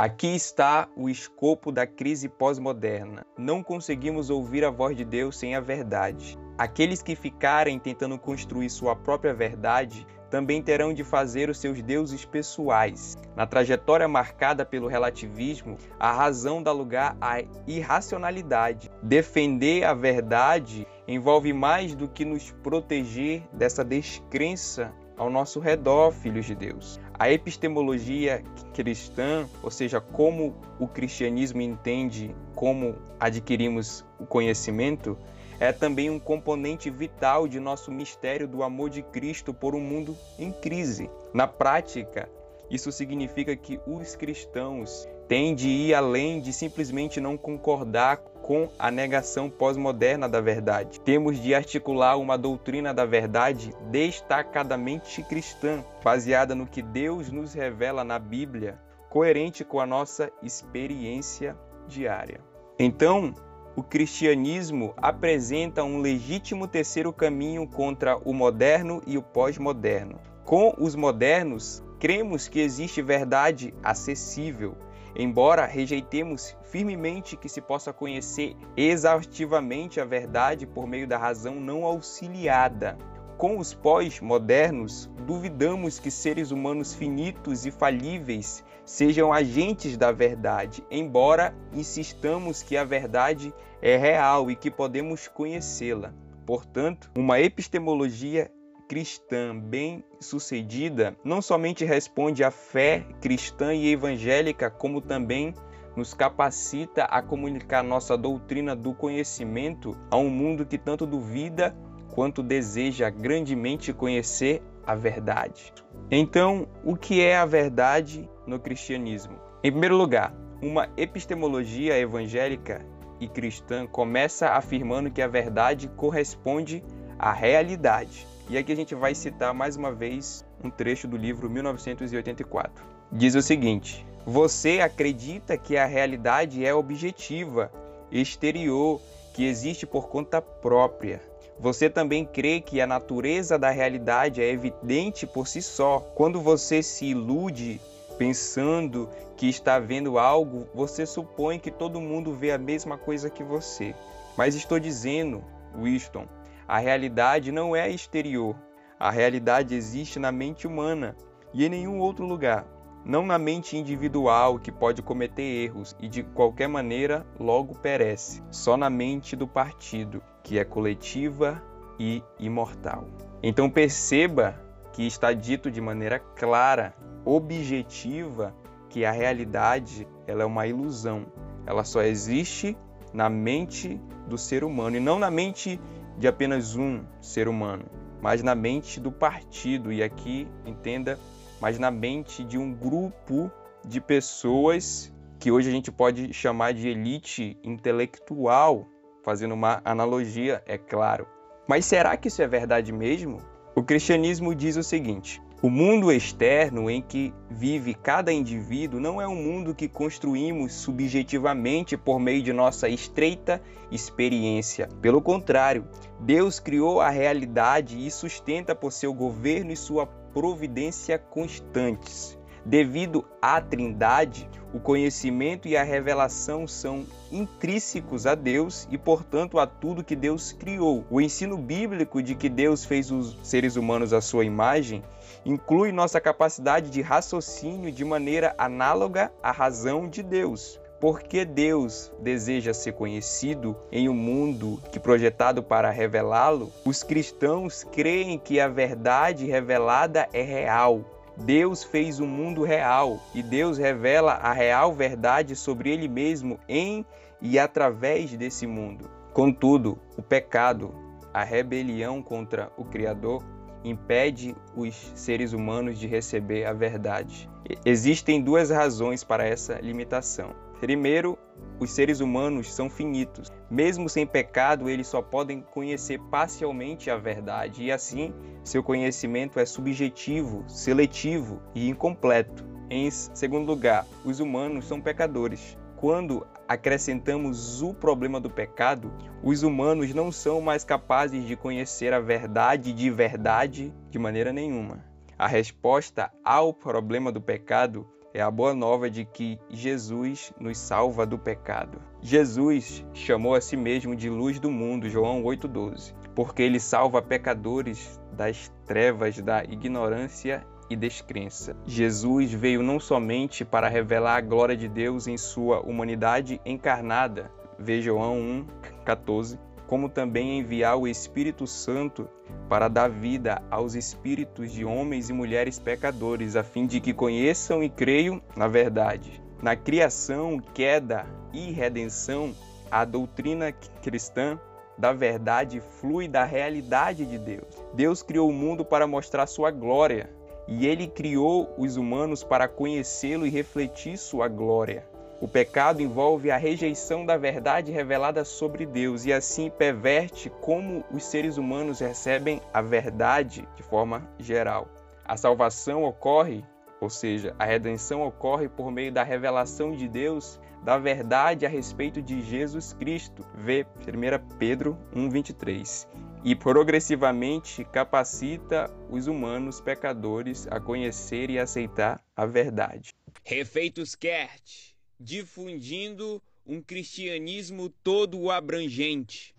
Aqui 0.00 0.28
está 0.28 0.88
o 0.94 1.08
escopo 1.08 1.72
da 1.72 1.84
crise 1.84 2.28
pós-moderna. 2.28 3.26
Não 3.36 3.64
conseguimos 3.64 4.30
ouvir 4.30 4.64
a 4.64 4.70
voz 4.70 4.96
de 4.96 5.04
Deus 5.04 5.36
sem 5.36 5.56
a 5.56 5.60
verdade. 5.60 6.38
Aqueles 6.56 7.02
que 7.02 7.16
ficarem 7.16 7.80
tentando 7.80 8.16
construir 8.16 8.70
sua 8.70 8.94
própria 8.94 9.34
verdade 9.34 10.06
também 10.30 10.62
terão 10.62 10.94
de 10.94 11.02
fazer 11.02 11.50
os 11.50 11.58
seus 11.58 11.82
deuses 11.82 12.24
pessoais. 12.24 13.18
Na 13.34 13.44
trajetória 13.44 14.06
marcada 14.06 14.64
pelo 14.64 14.86
relativismo, 14.86 15.76
a 15.98 16.12
razão 16.12 16.62
dá 16.62 16.70
lugar 16.70 17.16
à 17.20 17.42
irracionalidade. 17.66 18.88
Defender 19.02 19.82
a 19.82 19.94
verdade 19.94 20.86
envolve 21.08 21.52
mais 21.52 21.96
do 21.96 22.06
que 22.06 22.24
nos 22.24 22.52
proteger 22.62 23.42
dessa 23.52 23.84
descrença 23.84 24.94
ao 25.16 25.28
nosso 25.28 25.58
redor, 25.58 26.12
filhos 26.12 26.46
de 26.46 26.54
Deus. 26.54 27.00
A 27.18 27.32
epistemologia 27.32 28.44
cristã, 28.72 29.48
ou 29.60 29.72
seja, 29.72 30.00
como 30.00 30.54
o 30.78 30.86
cristianismo 30.86 31.60
entende 31.60 32.32
como 32.54 32.94
adquirimos 33.18 34.04
o 34.20 34.24
conhecimento, 34.24 35.18
é 35.58 35.72
também 35.72 36.08
um 36.08 36.20
componente 36.20 36.88
vital 36.88 37.48
de 37.48 37.58
nosso 37.58 37.90
mistério 37.90 38.46
do 38.46 38.62
amor 38.62 38.88
de 38.88 39.02
Cristo 39.02 39.52
por 39.52 39.74
um 39.74 39.80
mundo 39.80 40.16
em 40.38 40.52
crise. 40.52 41.10
Na 41.34 41.48
prática, 41.48 42.28
isso 42.70 42.92
significa 42.92 43.56
que 43.56 43.80
os 43.84 44.14
cristãos 44.14 45.08
têm 45.26 45.56
de 45.56 45.68
ir 45.68 45.94
além 45.94 46.40
de 46.40 46.52
simplesmente 46.52 47.20
não 47.20 47.36
concordar 47.36 48.18
com 48.48 48.66
a 48.78 48.90
negação 48.90 49.50
pós-moderna 49.50 50.26
da 50.26 50.40
verdade. 50.40 50.98
Temos 51.00 51.38
de 51.38 51.54
articular 51.54 52.16
uma 52.16 52.38
doutrina 52.38 52.94
da 52.94 53.04
verdade 53.04 53.74
destacadamente 53.90 55.22
cristã, 55.22 55.84
baseada 56.02 56.54
no 56.54 56.66
que 56.66 56.80
Deus 56.80 57.30
nos 57.30 57.52
revela 57.52 58.02
na 58.02 58.18
Bíblia, 58.18 58.80
coerente 59.10 59.66
com 59.66 59.78
a 59.78 59.86
nossa 59.86 60.32
experiência 60.42 61.54
diária. 61.86 62.40
Então, 62.78 63.34
o 63.76 63.82
cristianismo 63.82 64.94
apresenta 64.96 65.84
um 65.84 66.00
legítimo 66.00 66.66
terceiro 66.66 67.12
caminho 67.12 67.68
contra 67.68 68.16
o 68.16 68.32
moderno 68.32 69.02
e 69.06 69.18
o 69.18 69.22
pós-moderno. 69.22 70.18
Com 70.46 70.74
os 70.78 70.96
modernos, 70.96 71.82
cremos 72.00 72.48
que 72.48 72.60
existe 72.60 73.02
verdade 73.02 73.74
acessível, 73.82 74.74
embora 75.14 75.66
rejeitemos 75.66 76.56
firmemente 76.62 77.36
que 77.36 77.48
se 77.48 77.60
possa 77.60 77.92
conhecer 77.92 78.56
exaustivamente 78.76 80.00
a 80.00 80.04
verdade 80.04 80.66
por 80.66 80.86
meio 80.86 81.06
da 81.06 81.18
razão 81.18 81.56
não 81.56 81.84
auxiliada. 81.84 82.96
Com 83.36 83.58
os 83.58 83.72
pós-modernos, 83.72 85.08
duvidamos 85.24 86.00
que 86.00 86.10
seres 86.10 86.50
humanos 86.50 86.92
finitos 86.92 87.64
e 87.64 87.70
falíveis 87.70 88.64
sejam 88.84 89.32
agentes 89.32 89.96
da 89.96 90.10
verdade, 90.10 90.84
embora 90.90 91.54
insistamos 91.72 92.62
que 92.62 92.76
a 92.76 92.82
verdade 92.82 93.54
é 93.80 93.96
real 93.96 94.50
e 94.50 94.56
que 94.56 94.70
podemos 94.70 95.28
conhecê-la. 95.28 96.12
Portanto, 96.44 97.10
uma 97.16 97.38
epistemologia 97.38 98.50
cristã 98.88 99.54
bem-sucedida 99.56 101.14
não 101.22 101.42
somente 101.42 101.84
responde 101.84 102.42
à 102.42 102.50
fé 102.50 103.04
cristã 103.20 103.74
e 103.74 103.92
evangélica, 103.92 104.70
como 104.70 105.02
também 105.02 105.54
nos 105.94 106.14
capacita 106.14 107.04
a 107.04 107.20
comunicar 107.20 107.84
nossa 107.84 108.16
doutrina 108.16 108.74
do 108.74 108.94
conhecimento 108.94 109.96
a 110.10 110.16
um 110.16 110.30
mundo 110.30 110.64
que 110.64 110.78
tanto 110.78 111.04
duvida 111.04 111.76
quanto 112.14 112.42
deseja 112.42 113.10
grandemente 113.10 113.92
conhecer 113.92 114.62
a 114.86 114.94
verdade. 114.94 115.72
Então, 116.10 116.66
o 116.82 116.96
que 116.96 117.20
é 117.20 117.36
a 117.36 117.44
verdade 117.44 118.28
no 118.46 118.58
cristianismo? 118.58 119.38
Em 119.62 119.70
primeiro 119.70 119.96
lugar, 119.96 120.34
uma 120.62 120.88
epistemologia 120.96 121.98
evangélica 121.98 122.86
e 123.20 123.28
cristã 123.28 123.86
começa 123.86 124.50
afirmando 124.50 125.10
que 125.10 125.20
a 125.20 125.28
verdade 125.28 125.88
corresponde 125.88 126.82
à 127.18 127.32
realidade. 127.32 128.26
E 128.50 128.56
aqui 128.56 128.72
a 128.72 128.76
gente 128.76 128.94
vai 128.94 129.14
citar 129.14 129.52
mais 129.52 129.76
uma 129.76 129.92
vez 129.92 130.42
um 130.64 130.70
trecho 130.70 131.06
do 131.06 131.18
livro 131.18 131.50
1984. 131.50 132.82
Diz 133.12 133.34
o 133.34 133.42
seguinte: 133.42 134.06
Você 134.24 134.80
acredita 134.80 135.58
que 135.58 135.76
a 135.76 135.84
realidade 135.84 136.64
é 136.64 136.72
objetiva, 136.72 137.70
exterior, 138.10 139.02
que 139.34 139.44
existe 139.44 139.86
por 139.86 140.08
conta 140.08 140.40
própria. 140.40 141.20
Você 141.60 141.90
também 141.90 142.24
crê 142.24 142.60
que 142.60 142.80
a 142.80 142.86
natureza 142.86 143.58
da 143.58 143.68
realidade 143.68 144.40
é 144.40 144.50
evidente 144.50 145.26
por 145.26 145.46
si 145.46 145.60
só. 145.60 146.00
Quando 146.14 146.40
você 146.40 146.82
se 146.82 147.04
ilude 147.04 147.78
pensando 148.16 149.10
que 149.36 149.46
está 149.48 149.78
vendo 149.78 150.18
algo, 150.18 150.66
você 150.74 151.04
supõe 151.04 151.58
que 151.58 151.70
todo 151.70 152.00
mundo 152.00 152.32
vê 152.32 152.52
a 152.52 152.58
mesma 152.58 152.96
coisa 152.96 153.28
que 153.28 153.44
você. 153.44 153.94
Mas 154.36 154.54
estou 154.54 154.78
dizendo, 154.78 155.44
Winston, 155.76 156.26
a 156.68 156.78
realidade 156.78 157.50
não 157.50 157.74
é 157.74 157.88
exterior. 157.88 158.54
A 159.00 159.10
realidade 159.10 159.74
existe 159.74 160.18
na 160.18 160.30
mente 160.30 160.66
humana 160.66 161.16
e 161.54 161.64
em 161.64 161.68
nenhum 161.70 161.98
outro 161.98 162.26
lugar. 162.26 162.66
Não 163.06 163.24
na 163.24 163.38
mente 163.38 163.74
individual 163.74 164.58
que 164.58 164.70
pode 164.70 165.00
cometer 165.00 165.42
erros 165.42 165.96
e 165.98 166.06
de 166.06 166.22
qualquer 166.22 166.68
maneira 166.68 167.26
logo 167.40 167.74
perece. 167.78 168.42
Só 168.50 168.76
na 168.76 168.90
mente 168.90 169.34
do 169.34 169.48
partido, 169.48 170.22
que 170.42 170.58
é 170.58 170.64
coletiva 170.64 171.62
e 171.98 172.22
imortal. 172.38 173.06
Então 173.42 173.70
perceba 173.70 174.60
que 174.92 175.06
está 175.06 175.32
dito 175.32 175.70
de 175.70 175.80
maneira 175.80 176.18
clara 176.18 176.94
objetiva 177.24 178.54
que 178.90 179.06
a 179.06 179.10
realidade 179.10 180.06
ela 180.26 180.42
é 180.42 180.46
uma 180.46 180.66
ilusão. 180.66 181.26
Ela 181.64 181.84
só 181.84 182.02
existe 182.02 182.76
na 183.12 183.30
mente 183.30 183.98
do 184.26 184.36
ser 184.36 184.64
humano 184.64 184.96
e 184.96 185.00
não 185.00 185.18
na 185.18 185.30
mente 185.30 185.80
de 186.18 186.26
apenas 186.26 186.74
um 186.74 187.04
ser 187.20 187.48
humano, 187.48 187.84
mas 188.20 188.42
na 188.42 188.54
mente 188.54 188.98
do 188.98 189.12
partido 189.12 189.92
e 189.92 190.02
aqui 190.02 190.48
entenda, 190.66 191.18
mas 191.60 191.78
na 191.78 191.90
mente 191.90 192.44
de 192.44 192.58
um 192.58 192.74
grupo 192.74 193.50
de 193.86 194.00
pessoas 194.00 195.12
que 195.38 195.50
hoje 195.52 195.68
a 195.68 195.72
gente 195.72 195.92
pode 195.92 196.32
chamar 196.32 196.74
de 196.74 196.88
elite 196.88 197.56
intelectual, 197.62 198.88
fazendo 199.22 199.54
uma 199.54 199.80
analogia, 199.84 200.62
é 200.66 200.76
claro. 200.76 201.26
Mas 201.68 201.84
será 201.84 202.16
que 202.16 202.28
isso 202.28 202.42
é 202.42 202.48
verdade 202.48 202.92
mesmo? 202.92 203.38
O 203.74 203.82
cristianismo 203.82 204.54
diz 204.54 204.76
o 204.76 204.82
seguinte: 204.82 205.40
o 205.60 205.68
mundo 205.68 206.12
externo 206.12 206.88
em 206.88 207.02
que 207.02 207.34
vive 207.50 207.92
cada 207.92 208.32
indivíduo 208.32 209.00
não 209.00 209.20
é 209.20 209.26
um 209.26 209.34
mundo 209.34 209.74
que 209.74 209.88
construímos 209.88 210.72
subjetivamente 210.72 211.96
por 211.96 212.20
meio 212.20 212.42
de 212.42 212.52
nossa 212.52 212.88
estreita 212.88 213.60
experiência. 213.90 214.88
Pelo 215.02 215.20
contrário, 215.20 215.84
Deus 216.20 216.60
criou 216.60 217.00
a 217.00 217.10
realidade 217.10 218.06
e 218.06 218.08
sustenta 218.08 218.72
por 218.72 218.92
seu 218.92 219.12
governo 219.12 219.72
e 219.72 219.76
sua 219.76 220.06
providência 220.06 221.18
constantes. 221.18 222.38
Devido 222.64 223.24
à 223.42 223.60
Trindade, 223.60 224.48
o 224.74 224.78
conhecimento 224.78 225.66
e 225.66 225.76
a 225.76 225.82
revelação 225.82 226.68
são 226.68 227.04
intrínsecos 227.32 228.26
a 228.26 228.34
Deus 228.34 228.86
e, 228.90 228.98
portanto, 228.98 229.58
a 229.58 229.66
tudo 229.66 230.04
que 230.04 230.14
Deus 230.14 230.52
criou. 230.52 231.04
O 231.10 231.20
ensino 231.20 231.56
bíblico 231.56 232.22
de 232.22 232.34
que 232.34 232.48
Deus 232.48 232.84
fez 232.84 233.10
os 233.10 233.38
seres 233.42 233.76
humanos 233.76 234.12
à 234.12 234.20
sua 234.20 234.44
imagem 234.44 235.02
inclui 235.44 235.92
nossa 235.92 236.20
capacidade 236.20 236.90
de 236.90 237.00
raciocínio 237.00 237.90
de 237.92 238.04
maneira 238.04 238.54
análoga 238.58 239.32
à 239.42 239.50
razão 239.50 240.08
de 240.08 240.22
Deus. 240.22 240.80
Porque 241.00 241.44
Deus 241.44 242.12
deseja 242.20 242.74
ser 242.74 242.92
conhecido 242.92 243.76
em 243.92 244.08
um 244.08 244.14
mundo 244.14 244.80
que 244.90 244.98
projetado 244.98 245.62
para 245.62 245.90
revelá-lo, 245.90 246.72
os 246.84 247.04
cristãos 247.04 247.84
creem 247.84 248.36
que 248.36 248.58
a 248.58 248.66
verdade 248.66 249.46
revelada 249.46 250.28
é 250.32 250.42
real. 250.42 251.04
Deus 251.36 251.84
fez 251.84 252.18
o 252.18 252.24
um 252.24 252.26
mundo 252.26 252.64
real 252.64 253.20
e 253.32 253.44
Deus 253.44 253.78
revela 253.78 254.32
a 254.32 254.52
real 254.52 254.92
verdade 254.92 255.54
sobre 255.54 255.90
ele 255.90 256.08
mesmo 256.08 256.58
em 256.68 257.06
e 257.40 257.58
através 257.58 258.36
desse 258.36 258.66
mundo. 258.66 259.08
Contudo, 259.32 259.98
o 260.16 260.22
pecado, 260.22 260.92
a 261.32 261.44
rebelião 261.44 262.20
contra 262.20 262.72
o 262.76 262.84
Criador, 262.84 263.44
impede 263.84 264.54
os 264.76 264.94
seres 265.14 265.52
humanos 265.52 265.98
de 265.98 266.06
receber 266.06 266.64
a 266.64 266.72
verdade. 266.72 267.48
Existem 267.84 268.42
duas 268.42 268.70
razões 268.70 269.22
para 269.24 269.46
essa 269.46 269.78
limitação. 269.80 270.54
Primeiro, 270.80 271.36
os 271.80 271.90
seres 271.90 272.20
humanos 272.20 272.72
são 272.72 272.88
finitos. 272.88 273.52
Mesmo 273.70 274.08
sem 274.08 274.26
pecado, 274.26 274.88
eles 274.88 275.06
só 275.06 275.20
podem 275.20 275.60
conhecer 275.60 276.20
parcialmente 276.30 277.10
a 277.10 277.16
verdade, 277.16 277.84
e 277.84 277.92
assim, 277.92 278.32
seu 278.64 278.82
conhecimento 278.82 279.58
é 279.58 279.66
subjetivo, 279.66 280.64
seletivo 280.68 281.60
e 281.74 281.88
incompleto. 281.88 282.64
Em 282.90 283.10
segundo 283.10 283.66
lugar, 283.66 284.06
os 284.24 284.40
humanos 284.40 284.86
são 284.86 285.00
pecadores. 285.00 285.76
Quando 286.00 286.46
acrescentamos 286.68 287.82
o 287.82 287.92
problema 287.92 288.38
do 288.38 288.48
pecado, 288.48 289.12
os 289.42 289.64
humanos 289.64 290.14
não 290.14 290.30
são 290.30 290.60
mais 290.60 290.84
capazes 290.84 291.44
de 291.44 291.56
conhecer 291.56 292.12
a 292.12 292.20
verdade 292.20 292.92
de 292.92 293.10
verdade 293.10 293.92
de 294.08 294.16
maneira 294.16 294.52
nenhuma. 294.52 295.04
A 295.36 295.48
resposta 295.48 296.30
ao 296.44 296.72
problema 296.72 297.32
do 297.32 297.40
pecado 297.40 298.06
é 298.32 298.40
a 298.40 298.48
boa 298.48 298.74
nova 298.74 299.10
de 299.10 299.24
que 299.24 299.58
Jesus 299.68 300.52
nos 300.60 300.78
salva 300.78 301.26
do 301.26 301.36
pecado. 301.36 302.00
Jesus 302.22 303.04
chamou 303.12 303.56
a 303.56 303.60
si 303.60 303.76
mesmo 303.76 304.14
de 304.14 304.30
luz 304.30 304.60
do 304.60 304.70
mundo, 304.70 305.10
João 305.10 305.42
8,12, 305.42 306.14
porque 306.32 306.62
ele 306.62 306.78
salva 306.78 307.20
pecadores 307.20 308.20
das 308.32 308.72
trevas, 308.86 309.40
da 309.40 309.64
ignorância 309.64 310.64
e 310.90 310.96
descrença. 310.96 311.76
Jesus 311.86 312.52
veio 312.52 312.82
não 312.82 312.98
somente 312.98 313.64
para 313.64 313.88
revelar 313.88 314.36
a 314.36 314.40
glória 314.40 314.76
de 314.76 314.88
Deus 314.88 315.26
em 315.26 315.36
sua 315.36 315.80
humanidade 315.80 316.60
encarnada, 316.64 317.50
veja 317.78 318.10
João 318.10 318.66
1:14, 319.04 319.58
como 319.86 320.08
também 320.08 320.58
enviar 320.58 320.96
o 320.96 321.08
Espírito 321.08 321.66
Santo 321.66 322.28
para 322.68 322.88
dar 322.88 323.08
vida 323.08 323.62
aos 323.70 323.94
espíritos 323.94 324.72
de 324.72 324.84
homens 324.84 325.30
e 325.30 325.32
mulheres 325.32 325.78
pecadores, 325.78 326.56
a 326.56 326.62
fim 326.62 326.86
de 326.86 327.00
que 327.00 327.14
conheçam 327.14 327.82
e 327.82 327.88
creiam 327.88 328.42
na 328.56 328.68
verdade. 328.68 329.42
Na 329.62 329.74
criação, 329.74 330.60
queda 330.74 331.26
e 331.52 331.72
redenção, 331.72 332.54
a 332.90 333.04
doutrina 333.04 333.72
cristã 334.02 334.58
da 334.98 335.12
verdade 335.12 335.80
flui 336.00 336.28
da 336.28 336.44
realidade 336.44 337.24
de 337.24 337.38
Deus. 337.38 337.66
Deus 337.94 338.22
criou 338.22 338.48
o 338.48 338.52
mundo 338.52 338.84
para 338.84 339.06
mostrar 339.06 339.46
sua 339.46 339.70
glória, 339.70 340.28
e 340.68 340.86
ele 340.86 341.08
criou 341.08 341.74
os 341.78 341.96
humanos 341.96 342.44
para 342.44 342.68
conhecê-lo 342.68 343.46
e 343.46 343.50
refletir 343.50 344.18
sua 344.18 344.46
glória. 344.46 345.08
O 345.40 345.48
pecado 345.48 346.02
envolve 346.02 346.50
a 346.50 346.56
rejeição 346.56 347.24
da 347.24 347.36
verdade 347.36 347.90
revelada 347.90 348.44
sobre 348.44 348.84
Deus 348.84 349.24
e 349.24 349.32
assim 349.32 349.70
perverte 349.70 350.50
como 350.60 351.04
os 351.10 351.24
seres 351.24 351.56
humanos 351.56 352.00
recebem 352.00 352.60
a 352.74 352.82
verdade 352.82 353.66
de 353.76 353.82
forma 353.82 354.28
geral. 354.38 354.88
A 355.24 355.36
salvação 355.36 356.04
ocorre, 356.04 356.64
ou 357.00 357.08
seja, 357.08 357.54
a 357.58 357.64
redenção 357.64 358.22
ocorre 358.22 358.68
por 358.68 358.90
meio 358.90 359.12
da 359.12 359.22
revelação 359.22 359.92
de 359.92 360.08
Deus 360.08 360.60
da 360.82 360.98
verdade 360.98 361.64
a 361.64 361.68
respeito 361.68 362.20
de 362.20 362.42
Jesus 362.42 362.92
Cristo. 362.92 363.44
Vê 363.54 363.86
1 364.00 364.56
Pedro 364.58 364.98
1:23. 365.14 366.27
E 366.44 366.54
progressivamente 366.54 367.84
capacita 367.84 368.90
os 369.10 369.26
humanos 369.26 369.80
pecadores 369.80 370.66
a 370.70 370.80
conhecer 370.80 371.50
e 371.50 371.58
aceitar 371.58 372.22
a 372.36 372.46
verdade. 372.46 373.10
Refeitos 373.44 374.14
Kert 374.14 374.94
difundindo 375.18 376.40
um 376.64 376.80
cristianismo 376.80 377.88
todo 377.88 378.50
abrangente. 378.50 379.54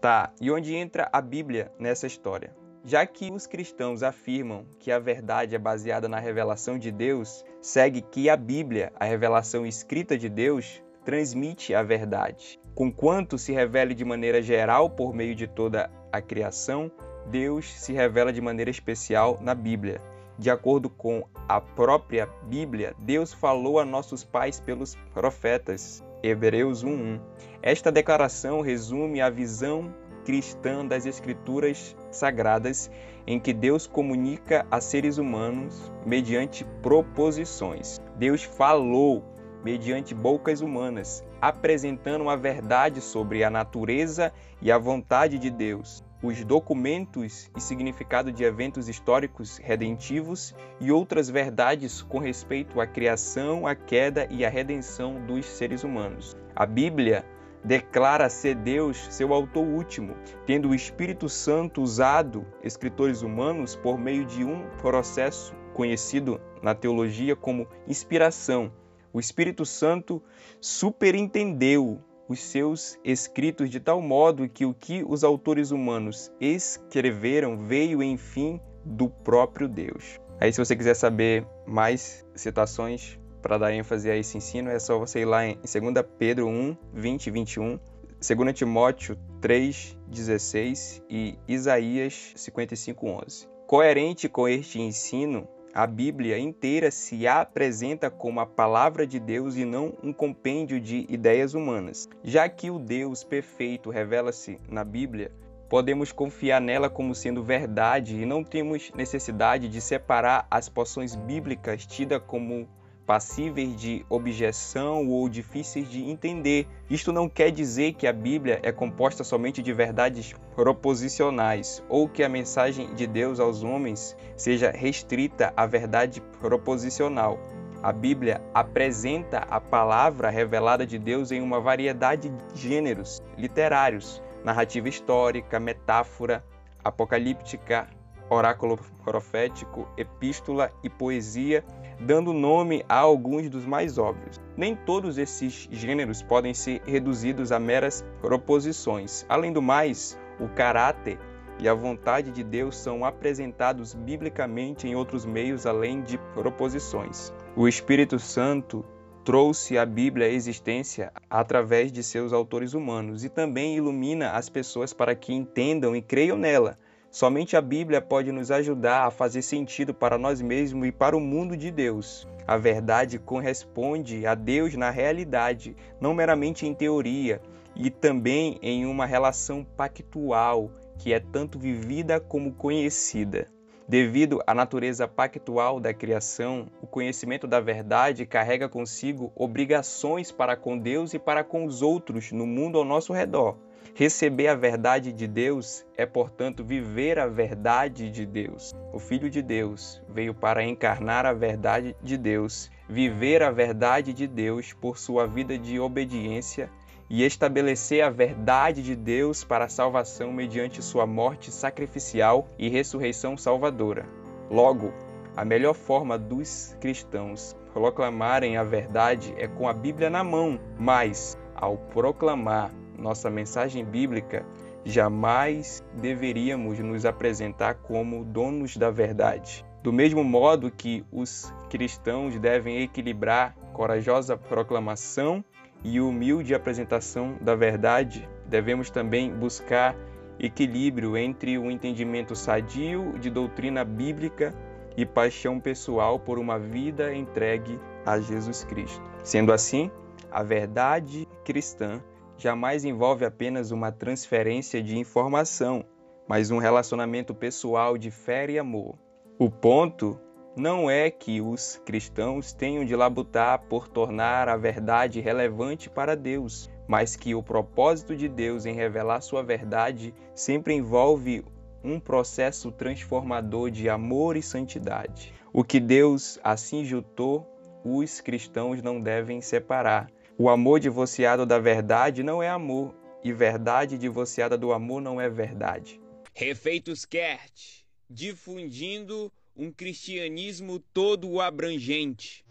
Tá, 0.00 0.34
e 0.40 0.50
onde 0.50 0.74
entra 0.74 1.08
a 1.12 1.20
Bíblia 1.20 1.72
nessa 1.78 2.06
história? 2.06 2.54
Já 2.84 3.06
que 3.06 3.30
os 3.32 3.46
cristãos 3.46 4.02
afirmam 4.02 4.66
que 4.78 4.92
a 4.92 4.98
verdade 4.98 5.54
é 5.54 5.58
baseada 5.58 6.06
na 6.06 6.18
revelação 6.18 6.78
de 6.78 6.90
Deus, 6.90 7.42
segue 7.62 8.02
que 8.02 8.28
a 8.28 8.36
Bíblia, 8.36 8.92
a 8.96 9.06
revelação 9.06 9.64
escrita 9.64 10.18
de 10.18 10.28
Deus, 10.28 10.82
transmite 11.04 11.74
a 11.74 11.82
verdade. 11.82 12.58
Conquanto 12.74 13.38
se 13.38 13.52
revele 13.52 13.94
de 13.94 14.04
maneira 14.04 14.42
geral 14.42 14.90
por 14.90 15.14
meio 15.14 15.34
de 15.34 15.46
toda 15.46 15.90
a 16.10 16.20
criação, 16.20 16.90
Deus 17.26 17.72
se 17.80 17.92
revela 17.92 18.32
de 18.32 18.40
maneira 18.40 18.70
especial 18.70 19.38
na 19.40 19.54
Bíblia. 19.54 20.00
De 20.36 20.50
acordo 20.50 20.90
com 20.90 21.24
a 21.48 21.60
própria 21.60 22.28
Bíblia, 22.44 22.94
Deus 22.98 23.32
falou 23.32 23.78
a 23.78 23.84
nossos 23.84 24.24
pais 24.24 24.58
pelos 24.58 24.96
profetas. 25.12 26.02
Hebreus 26.22 26.82
1:1. 26.82 27.20
Esta 27.62 27.92
declaração 27.92 28.60
resume 28.60 29.20
a 29.20 29.30
visão 29.30 29.94
cristã 30.24 30.84
das 30.84 31.06
escrituras 31.06 31.94
sagradas 32.10 32.90
em 33.26 33.38
que 33.38 33.52
Deus 33.52 33.86
comunica 33.86 34.66
a 34.70 34.80
seres 34.80 35.18
humanos 35.18 35.92
mediante 36.04 36.64
proposições. 36.82 38.00
Deus 38.16 38.42
falou 38.42 39.33
mediante 39.64 40.14
bocas 40.14 40.60
humanas, 40.60 41.24
apresentando 41.40 42.28
a 42.28 42.36
verdade 42.36 43.00
sobre 43.00 43.42
a 43.42 43.50
natureza 43.50 44.32
e 44.60 44.70
a 44.70 44.78
vontade 44.78 45.38
de 45.38 45.50
Deus 45.50 46.04
os 46.24 46.42
documentos 46.42 47.50
e 47.54 47.60
significado 47.60 48.32
de 48.32 48.44
eventos 48.44 48.88
históricos 48.88 49.58
redentivos 49.58 50.54
e 50.80 50.90
outras 50.90 51.28
verdades 51.28 52.00
com 52.00 52.18
respeito 52.18 52.80
à 52.80 52.86
criação, 52.86 53.66
à 53.66 53.74
queda 53.74 54.26
e 54.30 54.42
à 54.42 54.48
redenção 54.48 55.20
dos 55.26 55.44
seres 55.44 55.84
humanos. 55.84 56.34
A 56.56 56.64
Bíblia 56.64 57.26
declara 57.62 58.30
ser 58.30 58.54
Deus 58.54 58.96
seu 59.10 59.34
autor 59.34 59.66
último, 59.66 60.16
tendo 60.46 60.70
o 60.70 60.74
Espírito 60.74 61.28
Santo 61.28 61.82
usado 61.82 62.46
escritores 62.62 63.20
humanos 63.20 63.76
por 63.76 63.98
meio 63.98 64.24
de 64.24 64.44
um 64.44 64.66
processo 64.78 65.54
conhecido 65.74 66.40
na 66.62 66.74
teologia 66.74 67.36
como 67.36 67.68
inspiração. 67.86 68.72
O 69.14 69.20
Espírito 69.20 69.64
Santo 69.64 70.20
superintendeu 70.60 72.00
os 72.28 72.40
seus 72.40 72.98
escritos 73.04 73.70
de 73.70 73.78
tal 73.78 74.00
modo 74.00 74.48
que 74.48 74.66
o 74.66 74.74
que 74.74 75.04
os 75.06 75.22
autores 75.22 75.70
humanos 75.70 76.32
escreveram 76.40 77.56
veio, 77.56 78.02
enfim, 78.02 78.60
do 78.84 79.08
próprio 79.08 79.68
Deus. 79.68 80.18
Aí, 80.40 80.52
se 80.52 80.58
você 80.58 80.74
quiser 80.74 80.94
saber 80.94 81.46
mais 81.64 82.26
citações 82.34 83.16
para 83.40 83.56
dar 83.56 83.72
ênfase 83.72 84.10
a 84.10 84.16
esse 84.16 84.36
ensino, 84.36 84.68
é 84.68 84.80
só 84.80 84.98
você 84.98 85.20
ir 85.20 85.26
lá 85.26 85.46
em 85.46 85.54
2 85.58 86.04
Pedro 86.18 86.48
1, 86.48 86.76
20 86.92 87.26
e 87.28 87.30
21, 87.30 87.78
2 88.18 88.58
Timóteo 88.58 89.16
3, 89.40 89.96
16 90.08 91.04
e 91.08 91.38
Isaías 91.46 92.32
55, 92.34 93.06
11. 93.06 93.48
Coerente 93.68 94.28
com 94.28 94.48
este 94.48 94.80
ensino, 94.80 95.46
a 95.74 95.88
Bíblia 95.88 96.38
inteira 96.38 96.88
se 96.92 97.26
apresenta 97.26 98.08
como 98.08 98.38
a 98.38 98.46
palavra 98.46 99.04
de 99.04 99.18
Deus 99.18 99.56
e 99.56 99.64
não 99.64 99.92
um 100.04 100.12
compêndio 100.12 100.80
de 100.80 101.04
ideias 101.08 101.52
humanas. 101.52 102.08
Já 102.22 102.48
que 102.48 102.70
o 102.70 102.78
Deus 102.78 103.24
perfeito 103.24 103.90
revela-se 103.90 104.60
na 104.68 104.84
Bíblia, 104.84 105.32
podemos 105.68 106.12
confiar 106.12 106.60
nela 106.60 106.88
como 106.88 107.12
sendo 107.12 107.42
verdade 107.42 108.14
e 108.14 108.24
não 108.24 108.44
temos 108.44 108.92
necessidade 108.94 109.68
de 109.68 109.80
separar 109.80 110.46
as 110.48 110.68
porções 110.68 111.16
bíblicas 111.16 111.84
tidas 111.84 112.22
como 112.24 112.68
passíveis 113.06 113.76
de 113.76 114.04
objeção 114.08 115.08
ou 115.08 115.28
difíceis 115.28 115.88
de 115.88 116.08
entender. 116.08 116.66
Isto 116.88 117.12
não 117.12 117.28
quer 117.28 117.50
dizer 117.50 117.94
que 117.94 118.06
a 118.06 118.12
Bíblia 118.12 118.60
é 118.62 118.72
composta 118.72 119.22
somente 119.22 119.62
de 119.62 119.72
verdades 119.72 120.34
proposicionais 120.54 121.82
ou 121.88 122.08
que 122.08 122.22
a 122.22 122.28
mensagem 122.28 122.94
de 122.94 123.06
Deus 123.06 123.38
aos 123.38 123.62
homens 123.62 124.16
seja 124.36 124.70
restrita 124.70 125.52
à 125.56 125.66
verdade 125.66 126.20
proposicional. 126.40 127.38
A 127.82 127.92
Bíblia 127.92 128.40
apresenta 128.54 129.40
a 129.50 129.60
palavra 129.60 130.30
revelada 130.30 130.86
de 130.86 130.98
Deus 130.98 131.30
em 131.30 131.42
uma 131.42 131.60
variedade 131.60 132.30
de 132.30 132.60
gêneros 132.60 133.22
literários, 133.36 134.22
narrativa 134.42 134.88
histórica, 134.88 135.60
metáfora, 135.60 136.42
apocalíptica, 136.82 137.86
oráculo 138.30 138.78
profético, 139.04 139.88
epístola 139.96 140.70
e 140.82 140.88
poesia 140.88 141.64
dando 142.00 142.32
nome 142.32 142.84
a 142.88 142.98
alguns 142.98 143.48
dos 143.48 143.64
mais 143.64 143.98
óbvios. 143.98 144.40
Nem 144.56 144.74
todos 144.74 145.18
esses 145.18 145.68
gêneros 145.70 146.22
podem 146.22 146.54
ser 146.54 146.82
reduzidos 146.84 147.52
a 147.52 147.58
meras 147.58 148.04
proposições. 148.20 149.24
Além 149.28 149.52
do 149.52 149.62
mais, 149.62 150.18
o 150.40 150.48
caráter 150.48 151.18
e 151.58 151.68
a 151.68 151.74
vontade 151.74 152.30
de 152.30 152.42
Deus 152.42 152.76
são 152.76 153.04
apresentados 153.04 153.94
biblicamente 153.94 154.88
em 154.88 154.94
outros 154.94 155.24
meios 155.24 155.66
além 155.66 156.02
de 156.02 156.18
proposições. 156.34 157.32
O 157.56 157.68
Espírito 157.68 158.18
Santo 158.18 158.84
trouxe 159.24 159.78
a 159.78 159.86
Bíblia 159.86 160.26
à 160.26 160.30
existência 160.30 161.12
através 161.30 161.90
de 161.90 162.02
seus 162.02 162.32
autores 162.32 162.74
humanos 162.74 163.24
e 163.24 163.28
também 163.28 163.76
ilumina 163.76 164.32
as 164.32 164.48
pessoas 164.48 164.92
para 164.92 165.14
que 165.14 165.32
entendam 165.32 165.96
e 165.96 166.02
creiam 166.02 166.36
nela. 166.36 166.76
Somente 167.14 167.56
a 167.56 167.60
Bíblia 167.60 168.02
pode 168.02 168.32
nos 168.32 168.50
ajudar 168.50 169.06
a 169.06 169.10
fazer 169.10 169.40
sentido 169.40 169.94
para 169.94 170.18
nós 170.18 170.42
mesmos 170.42 170.88
e 170.88 170.90
para 170.90 171.16
o 171.16 171.20
mundo 171.20 171.56
de 171.56 171.70
Deus. 171.70 172.26
A 172.44 172.56
verdade 172.56 173.20
corresponde 173.20 174.26
a 174.26 174.34
Deus 174.34 174.74
na 174.74 174.90
realidade, 174.90 175.76
não 176.00 176.12
meramente 176.12 176.66
em 176.66 176.74
teoria, 176.74 177.40
e 177.76 177.88
também 177.88 178.58
em 178.60 178.84
uma 178.84 179.06
relação 179.06 179.62
pactual 179.62 180.72
que 180.98 181.12
é 181.12 181.20
tanto 181.20 181.56
vivida 181.56 182.18
como 182.18 182.52
conhecida. 182.52 183.46
Devido 183.86 184.42
à 184.44 184.52
natureza 184.52 185.06
pactual 185.06 185.78
da 185.78 185.94
criação, 185.94 186.66
o 186.82 186.86
conhecimento 186.88 187.46
da 187.46 187.60
verdade 187.60 188.26
carrega 188.26 188.68
consigo 188.68 189.30
obrigações 189.36 190.32
para 190.32 190.56
com 190.56 190.76
Deus 190.76 191.14
e 191.14 191.20
para 191.20 191.44
com 191.44 191.64
os 191.64 191.80
outros 191.80 192.32
no 192.32 192.44
mundo 192.44 192.76
ao 192.76 192.84
nosso 192.84 193.12
redor. 193.12 193.56
Receber 193.96 194.48
a 194.48 194.56
verdade 194.56 195.12
de 195.12 195.28
Deus 195.28 195.86
é, 195.96 196.04
portanto, 196.04 196.64
viver 196.64 197.16
a 197.16 197.28
verdade 197.28 198.10
de 198.10 198.26
Deus. 198.26 198.74
O 198.92 198.98
Filho 198.98 199.30
de 199.30 199.40
Deus 199.40 200.02
veio 200.08 200.34
para 200.34 200.64
encarnar 200.64 201.24
a 201.24 201.32
verdade 201.32 201.94
de 202.02 202.18
Deus, 202.18 202.72
viver 202.88 203.40
a 203.40 203.52
verdade 203.52 204.12
de 204.12 204.26
Deus 204.26 204.72
por 204.72 204.98
sua 204.98 205.28
vida 205.28 205.56
de 205.56 205.78
obediência 205.78 206.68
e 207.08 207.22
estabelecer 207.22 208.02
a 208.02 208.10
verdade 208.10 208.82
de 208.82 208.96
Deus 208.96 209.44
para 209.44 209.66
a 209.66 209.68
salvação 209.68 210.32
mediante 210.32 210.82
sua 210.82 211.06
morte 211.06 211.52
sacrificial 211.52 212.48
e 212.58 212.68
ressurreição 212.68 213.36
salvadora. 213.36 214.08
Logo, 214.50 214.92
a 215.36 215.44
melhor 215.44 215.74
forma 215.74 216.18
dos 216.18 216.76
cristãos 216.80 217.56
proclamarem 217.72 218.56
a 218.56 218.64
verdade 218.64 219.32
é 219.36 219.46
com 219.46 219.68
a 219.68 219.72
Bíblia 219.72 220.10
na 220.10 220.24
mão, 220.24 220.58
mas, 220.76 221.38
ao 221.54 221.76
proclamar 221.78 222.72
nossa 223.04 223.28
mensagem 223.28 223.84
bíblica, 223.84 224.46
jamais 224.82 225.84
deveríamos 226.00 226.78
nos 226.78 227.04
apresentar 227.04 227.74
como 227.74 228.24
donos 228.24 228.78
da 228.78 228.90
verdade. 228.90 229.62
Do 229.82 229.92
mesmo 229.92 230.24
modo 230.24 230.70
que 230.70 231.04
os 231.12 231.52
cristãos 231.68 232.38
devem 232.38 232.80
equilibrar 232.80 233.54
corajosa 233.74 234.38
proclamação 234.38 235.44
e 235.84 236.00
humilde 236.00 236.54
apresentação 236.54 237.36
da 237.42 237.54
verdade, 237.54 238.26
devemos 238.46 238.88
também 238.88 239.30
buscar 239.30 239.94
equilíbrio 240.40 241.14
entre 241.14 241.58
o 241.58 241.70
entendimento 241.70 242.34
sadio 242.34 243.18
de 243.18 243.28
doutrina 243.28 243.84
bíblica 243.84 244.54
e 244.96 245.04
paixão 245.04 245.60
pessoal 245.60 246.18
por 246.18 246.38
uma 246.38 246.58
vida 246.58 247.14
entregue 247.14 247.78
a 248.06 248.18
Jesus 248.18 248.64
Cristo. 248.64 249.02
Sendo 249.22 249.52
assim, 249.52 249.90
a 250.32 250.42
verdade 250.42 251.28
cristã 251.44 252.00
jamais 252.36 252.84
envolve 252.84 253.24
apenas 253.24 253.70
uma 253.70 253.92
transferência 253.92 254.82
de 254.82 254.98
informação, 254.98 255.84
mas 256.28 256.50
um 256.50 256.58
relacionamento 256.58 257.34
pessoal 257.34 257.96
de 257.98 258.10
fé 258.10 258.50
e 258.50 258.58
amor. 258.58 258.98
O 259.38 259.50
ponto 259.50 260.18
não 260.56 260.88
é 260.88 261.10
que 261.10 261.40
os 261.40 261.80
cristãos 261.84 262.52
tenham 262.52 262.84
de 262.84 262.94
labutar 262.94 263.64
por 263.68 263.88
tornar 263.88 264.48
a 264.48 264.56
verdade 264.56 265.20
relevante 265.20 265.90
para 265.90 266.14
Deus, 266.14 266.70
mas 266.86 267.16
que 267.16 267.34
o 267.34 267.42
propósito 267.42 268.14
de 268.14 268.28
Deus 268.28 268.64
em 268.64 268.74
revelar 268.74 269.20
sua 269.20 269.42
verdade 269.42 270.14
sempre 270.34 270.74
envolve 270.74 271.44
um 271.82 271.98
processo 271.98 272.70
transformador 272.70 273.70
de 273.70 273.88
amor 273.88 274.36
e 274.36 274.42
santidade. 274.42 275.34
O 275.52 275.62
que 275.62 275.78
Deus 275.78 276.38
assim 276.42 276.84
juntou, 276.84 277.46
os 277.84 278.20
cristãos 278.20 278.82
não 278.82 279.00
devem 279.00 279.40
separar. 279.40 280.08
O 280.36 280.48
amor 280.48 280.80
divorciado 280.80 281.46
da 281.46 281.60
verdade 281.60 282.24
não 282.24 282.42
é 282.42 282.48
amor, 282.48 282.92
e 283.22 283.32
verdade 283.32 283.96
divorciada 283.96 284.58
do 284.58 284.72
amor 284.72 285.00
não 285.00 285.20
é 285.20 285.28
verdade. 285.30 286.00
Refeitos 286.34 287.04
Kert, 287.04 287.84
difundindo 288.10 289.32
um 289.56 289.70
cristianismo 289.70 290.80
todo 290.92 291.40
abrangente. 291.40 292.44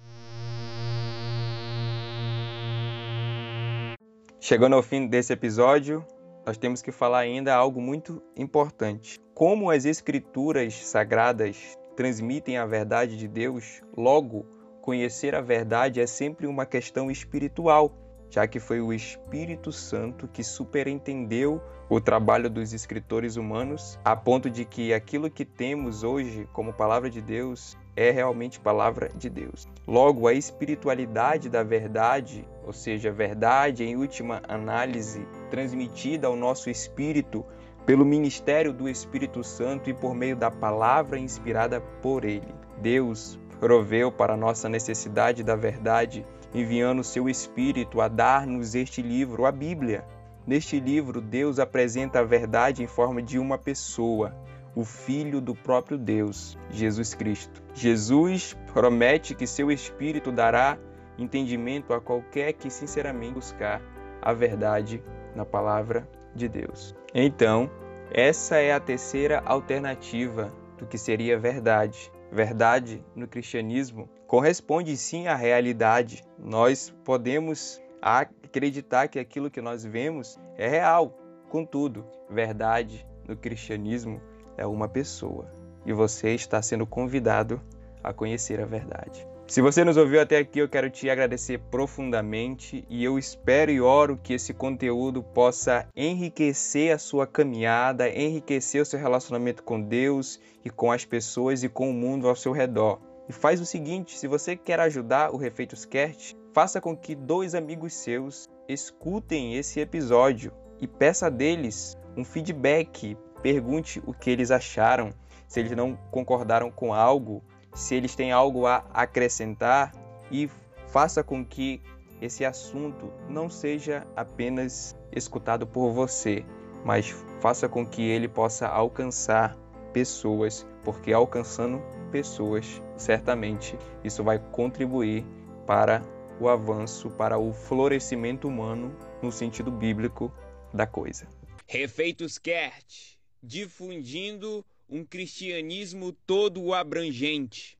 Chegando 4.40 4.78
ao 4.78 4.84
fim 4.84 5.06
desse 5.06 5.34
episódio, 5.34 6.06
nós 6.46 6.58
temos 6.58 6.82
que 6.82 6.92
falar 6.92 7.20
ainda 7.20 7.54
algo 7.54 7.82
muito 7.82 8.24
importante. 8.38 9.20
Como 9.34 9.70
as 9.70 9.84
escrituras 9.84 10.74
sagradas 10.74 11.78
transmitem 11.98 12.58
a 12.58 12.66
verdade 12.66 13.18
de 13.18 13.28
Deus, 13.28 13.82
logo, 13.96 14.46
conhecer 14.84 15.34
a 15.34 15.42
verdade 15.42 16.00
é 16.00 16.06
sempre 16.06 16.46
uma 16.46 16.66
questão 16.66 17.10
espiritual 17.10 17.92
já 18.34 18.48
que 18.48 18.60
foi 18.60 18.82
o 18.82 18.92
Espírito 18.92 19.72
Santo 19.72 20.28
que 20.28 20.44
superentendeu 20.44 21.62
o 21.88 22.02
trabalho 22.02 22.50
dos 22.50 22.74
escritores 22.74 23.36
humanos, 23.36 24.00
a 24.04 24.16
ponto 24.16 24.50
de 24.50 24.66
que 24.66 24.92
aquilo 24.92 25.30
que 25.30 25.46
temos 25.46 26.04
hoje 26.04 26.50
como 26.52 26.74
palavra 26.74 27.12
de 27.12 27.22
Deus 27.22 27.78
é 27.96 28.10
realmente 28.10 28.60
palavra 28.60 29.12
de 29.16 29.30
Deus. 29.30 29.68
Logo, 29.88 30.28
a 30.28 30.34
espiritualidade 30.34 31.48
da 31.48 31.62
verdade, 31.62 32.44
ou 32.66 32.74
seja, 32.74 33.12
verdade 33.12 33.84
em 33.84 33.96
última 33.96 34.42
análise, 34.48 35.28
transmitida 35.52 36.26
ao 36.26 36.36
nosso 36.36 36.72
espírito 36.72 37.46
pelo 37.86 38.04
ministério 38.04 38.74
do 38.74 38.90
Espírito 38.90 39.44
Santo 39.44 39.92
e 39.92 39.94
por 39.94 40.16
meio 40.16 40.36
da 40.36 40.50
palavra 40.50 41.20
inspirada 41.20 41.80
por 42.02 42.26
ele. 42.26 42.52
Deus 42.82 43.40
proveu 43.64 44.12
para 44.12 44.36
nossa 44.36 44.68
necessidade 44.68 45.42
da 45.42 45.56
verdade 45.56 46.26
enviando 46.54 47.02
seu 47.02 47.30
Espírito 47.30 48.02
a 48.02 48.10
dar-nos 48.10 48.76
este 48.76 49.02
livro, 49.02 49.46
a 49.46 49.54
Bíblia. 49.54 50.04
Neste 50.46 50.82
livro, 50.82 51.22
Deus 51.22 51.60
apresenta 51.60 52.20
a 52.20 52.24
verdade 52.24 52.84
em 52.84 52.88
forma 52.88 53.22
de 53.22 53.40
uma 53.40 53.58
pessoa, 53.58 54.36
o 54.76 54.84
Filho 54.84 55.40
do 55.40 55.56
próprio 55.56 55.98
Deus, 55.98 56.60
Jesus 56.72 57.14
Cristo. 57.14 57.64
Jesus 57.74 58.54
promete 58.74 59.34
que 59.34 59.48
seu 59.48 59.72
Espírito 59.72 60.30
dará 60.30 60.78
entendimento 61.18 61.94
a 61.94 62.02
qualquer 62.02 62.52
que 62.52 62.70
sinceramente 62.70 63.36
buscar 63.36 63.82
a 64.22 64.34
verdade 64.34 65.02
na 65.34 65.46
palavra 65.46 66.06
de 66.36 66.50
Deus. 66.50 66.94
Então, 67.16 67.72
essa 68.12 68.58
é 68.58 68.74
a 68.74 68.80
terceira 68.82 69.42
alternativa 69.46 70.52
do 70.78 70.86
que 70.86 70.98
seria 70.98 71.40
verdade. 71.40 72.12
Verdade 72.34 73.06
no 73.16 73.28
cristianismo 73.28 74.10
corresponde 74.26 74.98
sim 74.98 75.28
à 75.28 75.36
realidade. 75.36 76.24
Nós 76.40 76.92
podemos 77.06 77.80
acreditar 78.02 79.08
que 79.08 79.20
aquilo 79.20 79.52
que 79.52 79.62
nós 79.62 79.86
vemos 79.86 80.40
é 80.58 80.68
real. 80.68 81.16
Contudo, 81.48 82.04
verdade 82.28 83.08
no 83.28 83.38
cristianismo 83.38 84.20
é 84.58 84.66
uma 84.66 84.90
pessoa 84.90 85.54
e 85.86 85.94
você 85.94 86.34
está 86.34 86.60
sendo 86.60 86.88
convidado 86.88 87.62
a 88.04 88.12
conhecer 88.12 88.60
a 88.60 88.66
verdade. 88.66 89.28
Se 89.54 89.62
você 89.62 89.84
nos 89.84 89.98
ouviu 89.98 90.20
até 90.20 90.40
aqui, 90.40 90.58
eu 90.58 90.68
quero 90.68 90.90
te 90.90 91.08
agradecer 91.12 91.60
profundamente 91.60 92.84
e 92.90 93.04
eu 93.04 93.20
espero 93.20 93.70
e 93.70 93.80
oro 93.80 94.18
que 94.18 94.34
esse 94.34 94.52
conteúdo 94.52 95.22
possa 95.22 95.88
enriquecer 95.96 96.92
a 96.92 96.98
sua 96.98 97.28
caminhada, 97.28 98.10
enriquecer 98.10 98.82
o 98.82 98.86
seu 98.86 98.98
relacionamento 98.98 99.62
com 99.62 99.80
Deus 99.80 100.40
e 100.66 100.72
com 100.72 100.92
as 100.92 101.06
pessoas 101.06 101.64
e 101.64 101.70
com 101.70 101.88
o 101.88 101.94
mundo 101.94 102.28
ao 102.28 102.36
seu 102.36 102.52
redor. 102.52 103.00
E 103.30 103.32
faz 103.32 103.62
o 103.62 103.66
seguinte: 103.68 104.18
se 104.18 104.28
você 104.28 104.56
quer 104.56 104.80
ajudar 104.80 105.30
o 105.30 105.38
Refeitos 105.38 105.86
Cast, 105.86 106.36
faça 106.52 106.82
com 106.82 106.98
que 106.98 107.14
dois 107.14 107.54
amigos 107.54 107.94
seus 107.94 108.50
escutem 108.68 109.54
esse 109.54 109.80
episódio 109.80 110.52
e 110.82 110.88
peça 110.88 111.30
deles 111.30 111.96
um 112.18 112.26
feedback. 112.26 113.16
Pergunte 113.44 114.02
o 114.08 114.16
que 114.16 114.32
eles 114.32 114.50
acharam, 114.50 115.14
se 115.48 115.60
eles 115.60 115.74
não 115.74 115.96
concordaram 116.10 116.72
com 116.72 116.92
algo, 116.92 117.44
se 117.74 117.96
eles 117.96 118.16
têm 118.16 118.32
algo 118.32 118.66
a 118.66 118.86
acrescentar 118.94 119.92
e 120.32 120.50
faça 120.88 121.24
com 121.24 121.44
que 121.46 121.82
esse 122.22 122.46
assunto 122.46 123.12
não 123.30 123.50
seja 123.50 124.08
apenas 124.16 124.96
escutado 125.12 125.68
por 125.68 125.92
você, 125.92 126.46
mas 126.86 127.10
faça 127.42 127.68
com 127.68 127.86
que 127.86 128.02
ele 128.02 128.28
possa 128.28 128.68
alcançar 128.68 129.58
pessoas, 129.92 130.66
porque 130.84 131.12
alcançando 131.12 131.82
pessoas, 132.12 132.82
certamente 132.96 133.78
isso 134.04 134.24
vai 134.24 134.40
contribuir 134.40 135.26
para 135.66 136.02
o 136.40 136.48
avanço, 136.48 137.10
para 137.12 137.38
o 137.38 137.54
florescimento 137.54 138.48
humano 138.48 138.96
no 139.22 139.32
sentido 139.32 139.72
bíblico 139.72 140.32
da 140.74 140.88
coisa. 140.88 141.28
Refeitos 141.68 142.38
Kert, 142.38 143.18
difundindo 143.42 144.66
um 144.90 145.04
cristianismo 145.04 146.12
todo 146.12 146.74
abrangente. 146.74 147.78